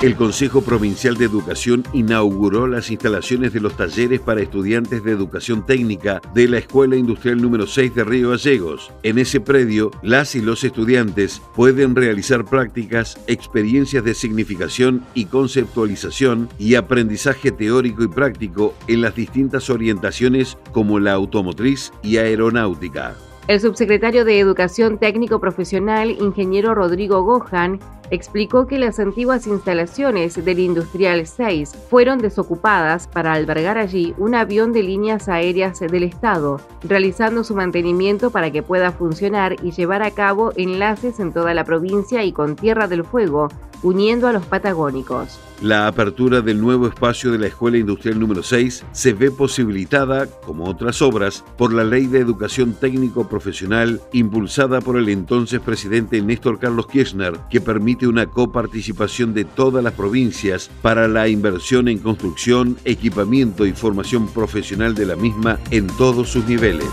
El 0.00 0.14
Consejo 0.14 0.60
Provincial 0.60 1.16
de 1.16 1.24
Educación 1.24 1.82
inauguró 1.92 2.68
las 2.68 2.88
instalaciones 2.92 3.52
de 3.52 3.58
los 3.58 3.76
talleres 3.76 4.20
para 4.20 4.40
estudiantes 4.40 5.02
de 5.02 5.10
educación 5.10 5.66
técnica 5.66 6.22
de 6.34 6.46
la 6.46 6.58
Escuela 6.58 6.94
Industrial 6.94 7.42
número 7.42 7.66
6 7.66 7.96
de 7.96 8.04
Río 8.04 8.30
Gallegos. 8.30 8.92
En 9.02 9.18
ese 9.18 9.40
predio, 9.40 9.90
las 10.02 10.36
y 10.36 10.40
los 10.40 10.62
estudiantes 10.62 11.42
pueden 11.56 11.96
realizar 11.96 12.44
prácticas, 12.44 13.18
experiencias 13.26 14.04
de 14.04 14.14
significación 14.14 15.04
y 15.14 15.24
conceptualización 15.24 16.48
y 16.60 16.76
aprendizaje 16.76 17.50
teórico 17.50 18.04
y 18.04 18.08
práctico 18.08 18.74
en 18.86 19.00
las 19.00 19.16
distintas 19.16 19.68
orientaciones 19.68 20.56
como 20.70 21.00
la 21.00 21.14
automotriz 21.14 21.92
y 22.04 22.18
aeronáutica. 22.18 23.16
El 23.48 23.58
subsecretario 23.58 24.24
de 24.24 24.38
Educación 24.38 24.98
Técnico 24.98 25.40
Profesional, 25.40 26.10
ingeniero 26.10 26.74
Rodrigo 26.74 27.22
Gohan, 27.22 27.80
explicó 28.10 28.66
que 28.66 28.78
las 28.78 28.98
antiguas 28.98 29.46
instalaciones 29.46 30.44
del 30.44 30.58
Industrial 30.58 31.26
6 31.26 31.76
fueron 31.90 32.18
desocupadas 32.18 33.06
para 33.06 33.32
albergar 33.32 33.78
allí 33.78 34.14
un 34.18 34.34
avión 34.34 34.72
de 34.72 34.82
líneas 34.82 35.28
aéreas 35.28 35.80
del 35.80 36.02
Estado, 36.04 36.60
realizando 36.82 37.44
su 37.44 37.54
mantenimiento 37.54 38.30
para 38.30 38.50
que 38.50 38.62
pueda 38.62 38.92
funcionar 38.92 39.56
y 39.62 39.72
llevar 39.72 40.02
a 40.02 40.10
cabo 40.10 40.52
enlaces 40.56 41.20
en 41.20 41.32
toda 41.32 41.54
la 41.54 41.64
provincia 41.64 42.24
y 42.24 42.32
con 42.32 42.56
Tierra 42.56 42.88
del 42.88 43.04
Fuego, 43.04 43.48
uniendo 43.82 44.26
a 44.26 44.32
los 44.32 44.44
patagónicos. 44.46 45.38
La 45.60 45.88
apertura 45.88 46.40
del 46.40 46.60
nuevo 46.60 46.86
espacio 46.86 47.32
de 47.32 47.38
la 47.38 47.48
Escuela 47.48 47.78
Industrial 47.78 48.18
número 48.18 48.44
6 48.44 48.84
se 48.92 49.12
ve 49.12 49.32
posibilitada, 49.32 50.26
como 50.26 50.68
otras 50.68 51.02
obras, 51.02 51.44
por 51.56 51.72
la 51.72 51.82
Ley 51.82 52.06
de 52.06 52.20
Educación 52.20 52.74
Técnico 52.74 53.28
Profesional 53.28 54.00
impulsada 54.12 54.80
por 54.80 54.96
el 54.96 55.08
entonces 55.08 55.60
presidente 55.60 56.22
Néstor 56.22 56.60
Carlos 56.60 56.86
Kirchner, 56.86 57.36
que 57.50 57.60
permite 57.60 58.06
una 58.06 58.26
coparticipación 58.26 59.34
de 59.34 59.44
todas 59.44 59.82
las 59.82 59.94
provincias 59.94 60.70
para 60.80 61.08
la 61.08 61.26
inversión 61.26 61.88
en 61.88 61.98
construcción, 61.98 62.76
equipamiento 62.84 63.66
y 63.66 63.72
formación 63.72 64.28
profesional 64.28 64.94
de 64.94 65.06
la 65.06 65.16
misma 65.16 65.58
en 65.72 65.88
todos 65.88 66.28
sus 66.28 66.44
niveles. 66.46 66.88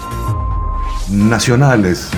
Nacionales. 1.12 2.10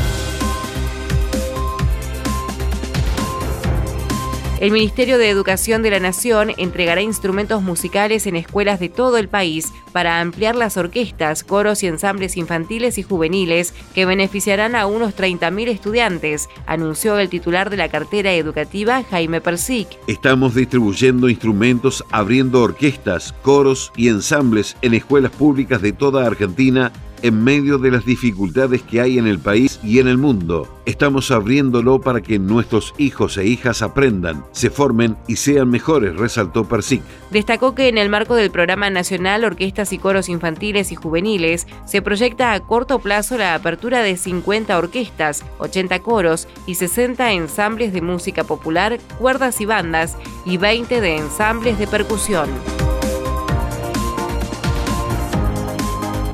El 4.59 4.71
Ministerio 4.71 5.19
de 5.19 5.29
Educación 5.29 5.83
de 5.83 5.91
la 5.91 5.99
Nación 5.99 6.51
entregará 6.57 7.01
instrumentos 7.01 7.61
musicales 7.61 8.25
en 8.25 8.35
escuelas 8.35 8.79
de 8.79 8.89
todo 8.89 9.17
el 9.17 9.27
país 9.27 9.71
para 9.91 10.19
ampliar 10.19 10.55
las 10.55 10.77
orquestas, 10.77 11.43
coros 11.43 11.83
y 11.83 11.87
ensambles 11.87 12.37
infantiles 12.37 12.97
y 12.97 13.03
juveniles 13.03 13.75
que 13.93 14.07
beneficiarán 14.07 14.75
a 14.75 14.87
unos 14.87 15.15
30.000 15.15 15.67
estudiantes, 15.67 16.49
anunció 16.65 17.19
el 17.19 17.29
titular 17.29 17.69
de 17.69 17.77
la 17.77 17.89
cartera 17.89 18.33
educativa 18.33 19.03
Jaime 19.03 19.41
Persic. 19.41 19.89
Estamos 20.07 20.55
distribuyendo 20.55 21.29
instrumentos, 21.29 22.03
abriendo 22.09 22.63
orquestas, 22.63 23.35
coros 23.43 23.91
y 23.95 24.07
ensambles 24.07 24.75
en 24.81 24.95
escuelas 24.95 25.33
públicas 25.33 25.83
de 25.83 25.91
toda 25.91 26.25
Argentina 26.25 26.91
en 27.21 27.43
medio 27.43 27.77
de 27.77 27.91
las 27.91 28.05
dificultades 28.05 28.81
que 28.83 29.01
hay 29.01 29.17
en 29.17 29.27
el 29.27 29.39
país 29.39 29.79
y 29.83 29.99
en 29.99 30.07
el 30.07 30.17
mundo. 30.17 30.67
Estamos 30.85 31.31
abriéndolo 31.31 31.99
para 31.99 32.21
que 32.21 32.39
nuestros 32.39 32.93
hijos 32.97 33.37
e 33.37 33.45
hijas 33.45 33.81
aprendan, 33.81 34.45
se 34.51 34.69
formen 34.69 35.17
y 35.27 35.35
sean 35.35 35.69
mejores, 35.69 36.15
resaltó 36.15 36.65
Persic. 36.65 37.01
Destacó 37.31 37.75
que 37.75 37.89
en 37.89 37.97
el 37.97 38.09
marco 38.09 38.35
del 38.35 38.51
Programa 38.51 38.89
Nacional 38.89 39.43
Orquestas 39.43 39.91
y 39.93 39.97
Coros 39.97 40.29
Infantiles 40.29 40.91
y 40.91 40.95
Juveniles 40.95 41.67
se 41.85 42.01
proyecta 42.01 42.53
a 42.53 42.59
corto 42.61 42.99
plazo 42.99 43.37
la 43.37 43.55
apertura 43.55 44.01
de 44.01 44.15
50 44.15 44.77
orquestas, 44.77 45.43
80 45.59 45.99
coros 45.99 46.47
y 46.65 46.75
60 46.75 47.33
ensambles 47.33 47.93
de 47.93 48.01
música 48.01 48.43
popular, 48.43 48.97
cuerdas 49.19 49.59
y 49.61 49.65
bandas 49.65 50.17
y 50.45 50.57
20 50.57 51.01
de 51.01 51.17
ensambles 51.17 51.77
de 51.79 51.87
percusión. 51.87 52.49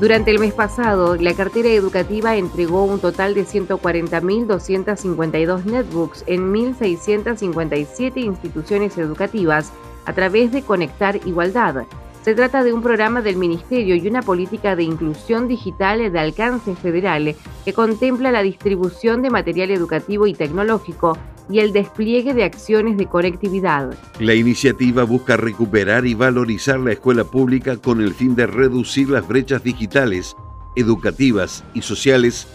Durante 0.03 0.31
el 0.31 0.39
mes 0.39 0.53
pasado, 0.53 1.15
la 1.15 1.33
cartera 1.33 1.69
educativa 1.69 2.35
entregó 2.35 2.83
un 2.83 2.99
total 2.99 3.33
de 3.33 3.45
140.252 3.45 5.63
netbooks 5.63 6.25
en 6.27 6.53
1.657 6.53 8.17
instituciones 8.17 8.97
educativas 8.97 9.71
a 10.03 10.11
través 10.11 10.51
de 10.51 10.61
Conectar 10.61 11.25
Igualdad. 11.25 11.85
Se 12.23 12.35
trata 12.35 12.63
de 12.63 12.71
un 12.71 12.81
programa 12.81 13.21
del 13.21 13.35
Ministerio 13.35 13.95
y 13.95 14.07
una 14.07 14.21
política 14.21 14.77
de 14.77 14.83
inclusión 14.83 15.49
digital 15.49 16.09
de 16.09 16.19
alcance 16.19 16.73
federal 16.73 17.35
que 17.65 17.73
contempla 17.73 18.31
la 18.31 18.41
distribución 18.41 19.21
de 19.21 19.29
material 19.29 19.71
educativo 19.71 20.25
y 20.25 20.33
tecnológico 20.33 21.17
y 21.49 21.59
el 21.59 21.73
despliegue 21.73 22.33
de 22.33 22.45
acciones 22.45 22.95
de 22.95 23.07
conectividad. 23.07 23.93
La 24.21 24.35
iniciativa 24.35 25.03
busca 25.03 25.35
recuperar 25.35 26.05
y 26.05 26.13
valorizar 26.13 26.79
la 26.79 26.93
escuela 26.93 27.25
pública 27.25 27.75
con 27.75 27.99
el 27.99 28.13
fin 28.13 28.35
de 28.35 28.47
reducir 28.47 29.09
las 29.09 29.27
brechas 29.27 29.61
digitales, 29.61 30.33
educativas 30.77 31.65
y 31.73 31.81
sociales 31.81 32.47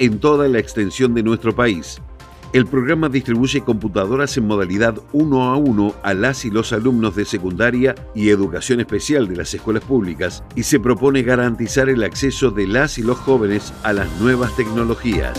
en 0.00 0.18
toda 0.18 0.48
la 0.48 0.58
extensión 0.58 1.14
de 1.14 1.22
nuestro 1.22 1.54
país. 1.54 2.02
El 2.52 2.66
programa 2.66 3.08
distribuye 3.08 3.62
computadoras 3.62 4.36
en 4.36 4.46
modalidad 4.46 4.96
uno 5.14 5.44
a 5.44 5.56
uno 5.56 5.94
a 6.02 6.12
las 6.12 6.44
y 6.44 6.50
los 6.50 6.74
alumnos 6.74 7.16
de 7.16 7.24
secundaria 7.24 7.94
y 8.14 8.28
educación 8.28 8.80
especial 8.80 9.26
de 9.26 9.36
las 9.36 9.54
escuelas 9.54 9.82
públicas 9.84 10.44
y 10.54 10.64
se 10.64 10.78
propone 10.78 11.22
garantizar 11.22 11.88
el 11.88 12.02
acceso 12.04 12.50
de 12.50 12.66
las 12.66 12.98
y 12.98 13.02
los 13.02 13.16
jóvenes 13.16 13.72
a 13.82 13.94
las 13.94 14.20
nuevas 14.20 14.54
tecnologías. 14.54 15.32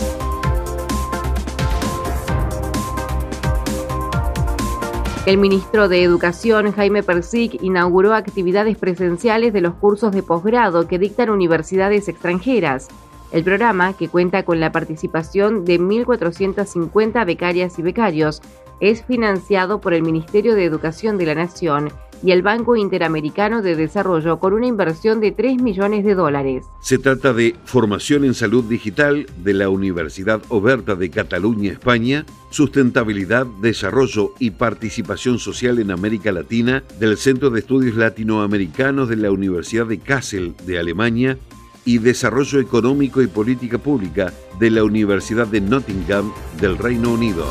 El 5.24 5.38
ministro 5.38 5.88
de 5.88 6.02
Educación, 6.02 6.72
Jaime 6.72 7.04
Persic, 7.04 7.62
inauguró 7.62 8.12
actividades 8.12 8.76
presenciales 8.76 9.52
de 9.52 9.60
los 9.60 9.74
cursos 9.74 10.10
de 10.10 10.24
posgrado 10.24 10.88
que 10.88 10.98
dictan 10.98 11.30
universidades 11.30 12.08
extranjeras. 12.08 12.88
El 13.34 13.42
programa, 13.42 13.94
que 13.94 14.06
cuenta 14.06 14.44
con 14.44 14.60
la 14.60 14.70
participación 14.70 15.64
de 15.64 15.80
1.450 15.80 17.26
becarias 17.26 17.76
y 17.80 17.82
becarios, 17.82 18.40
es 18.78 19.04
financiado 19.04 19.80
por 19.80 19.92
el 19.92 20.04
Ministerio 20.04 20.54
de 20.54 20.64
Educación 20.64 21.18
de 21.18 21.26
la 21.26 21.34
Nación 21.34 21.90
y 22.22 22.30
el 22.30 22.42
Banco 22.42 22.76
Interamericano 22.76 23.60
de 23.60 23.74
Desarrollo 23.74 24.38
con 24.38 24.52
una 24.52 24.68
inversión 24.68 25.18
de 25.18 25.32
3 25.32 25.60
millones 25.60 26.04
de 26.04 26.14
dólares. 26.14 26.64
Se 26.80 26.96
trata 26.96 27.32
de 27.32 27.56
Formación 27.64 28.24
en 28.24 28.34
Salud 28.34 28.62
Digital 28.62 29.26
de 29.42 29.52
la 29.52 29.68
Universidad 29.68 30.40
Oberta 30.48 30.94
de 30.94 31.10
Cataluña, 31.10 31.72
España, 31.72 32.24
Sustentabilidad, 32.50 33.46
Desarrollo 33.60 34.32
y 34.38 34.52
Participación 34.52 35.40
Social 35.40 35.80
en 35.80 35.90
América 35.90 36.30
Latina 36.30 36.84
del 37.00 37.16
Centro 37.16 37.50
de 37.50 37.58
Estudios 37.58 37.96
Latinoamericanos 37.96 39.08
de 39.08 39.16
la 39.16 39.32
Universidad 39.32 39.86
de 39.86 39.98
Kassel 39.98 40.54
de 40.64 40.78
Alemania 40.78 41.36
y 41.84 41.98
Desarrollo 41.98 42.60
Económico 42.60 43.22
y 43.22 43.26
Política 43.26 43.78
Pública 43.78 44.32
de 44.58 44.70
la 44.70 44.84
Universidad 44.84 45.46
de 45.46 45.60
Nottingham 45.60 46.32
del 46.60 46.78
Reino 46.78 47.12
Unido. 47.12 47.46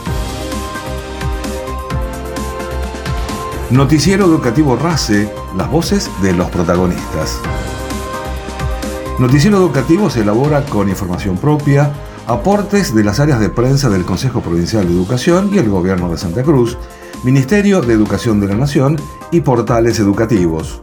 Noticiero 3.69 4.25
Educativo 4.25 4.75
RACE, 4.75 5.29
las 5.57 5.69
voces 5.71 6.09
de 6.21 6.33
los 6.33 6.49
protagonistas. 6.49 7.39
Noticiero 9.19 9.57
Educativo 9.57 10.09
se 10.09 10.21
elabora 10.21 10.63
con 10.65 10.89
información 10.89 11.37
propia, 11.37 11.91
aportes 12.27 12.93
de 12.93 13.03
las 13.03 13.19
áreas 13.19 13.39
de 13.39 13.49
prensa 13.49 13.89
del 13.89 14.05
Consejo 14.05 14.41
Provincial 14.41 14.87
de 14.87 14.93
Educación 14.93 15.49
y 15.53 15.57
el 15.57 15.69
Gobierno 15.69 16.11
de 16.11 16.17
Santa 16.17 16.43
Cruz, 16.43 16.77
Ministerio 17.23 17.81
de 17.81 17.93
Educación 17.93 18.39
de 18.39 18.47
la 18.47 18.55
Nación 18.55 18.97
y 19.31 19.41
Portales 19.41 19.99
Educativos. 19.99 20.79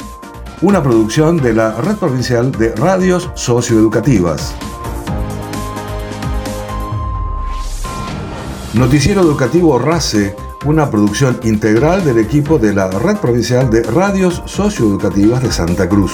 Una 0.62 0.83
producción 0.83 1.38
de 1.38 1.55
la 1.55 1.75
Red 1.81 1.96
Provincial 1.96 2.53
de 2.53 2.75
Radios 2.77 3.31
Socioeducativas. 3.35 4.55
Noticiero 8.75 9.23
Educativo 9.23 9.79
RACE, 9.79 10.37
una 10.66 10.90
producción 10.90 11.40
integral 11.44 12.05
del 12.05 12.18
equipo 12.18 12.59
de 12.59 12.75
la 12.75 12.90
Red 12.90 13.16
Provincial 13.16 13.70
de 13.70 13.83
Radios 13.85 14.42
Socioeducativas 14.44 15.42
de 15.42 15.51
Santa 15.51 15.88
Cruz. 15.88 16.12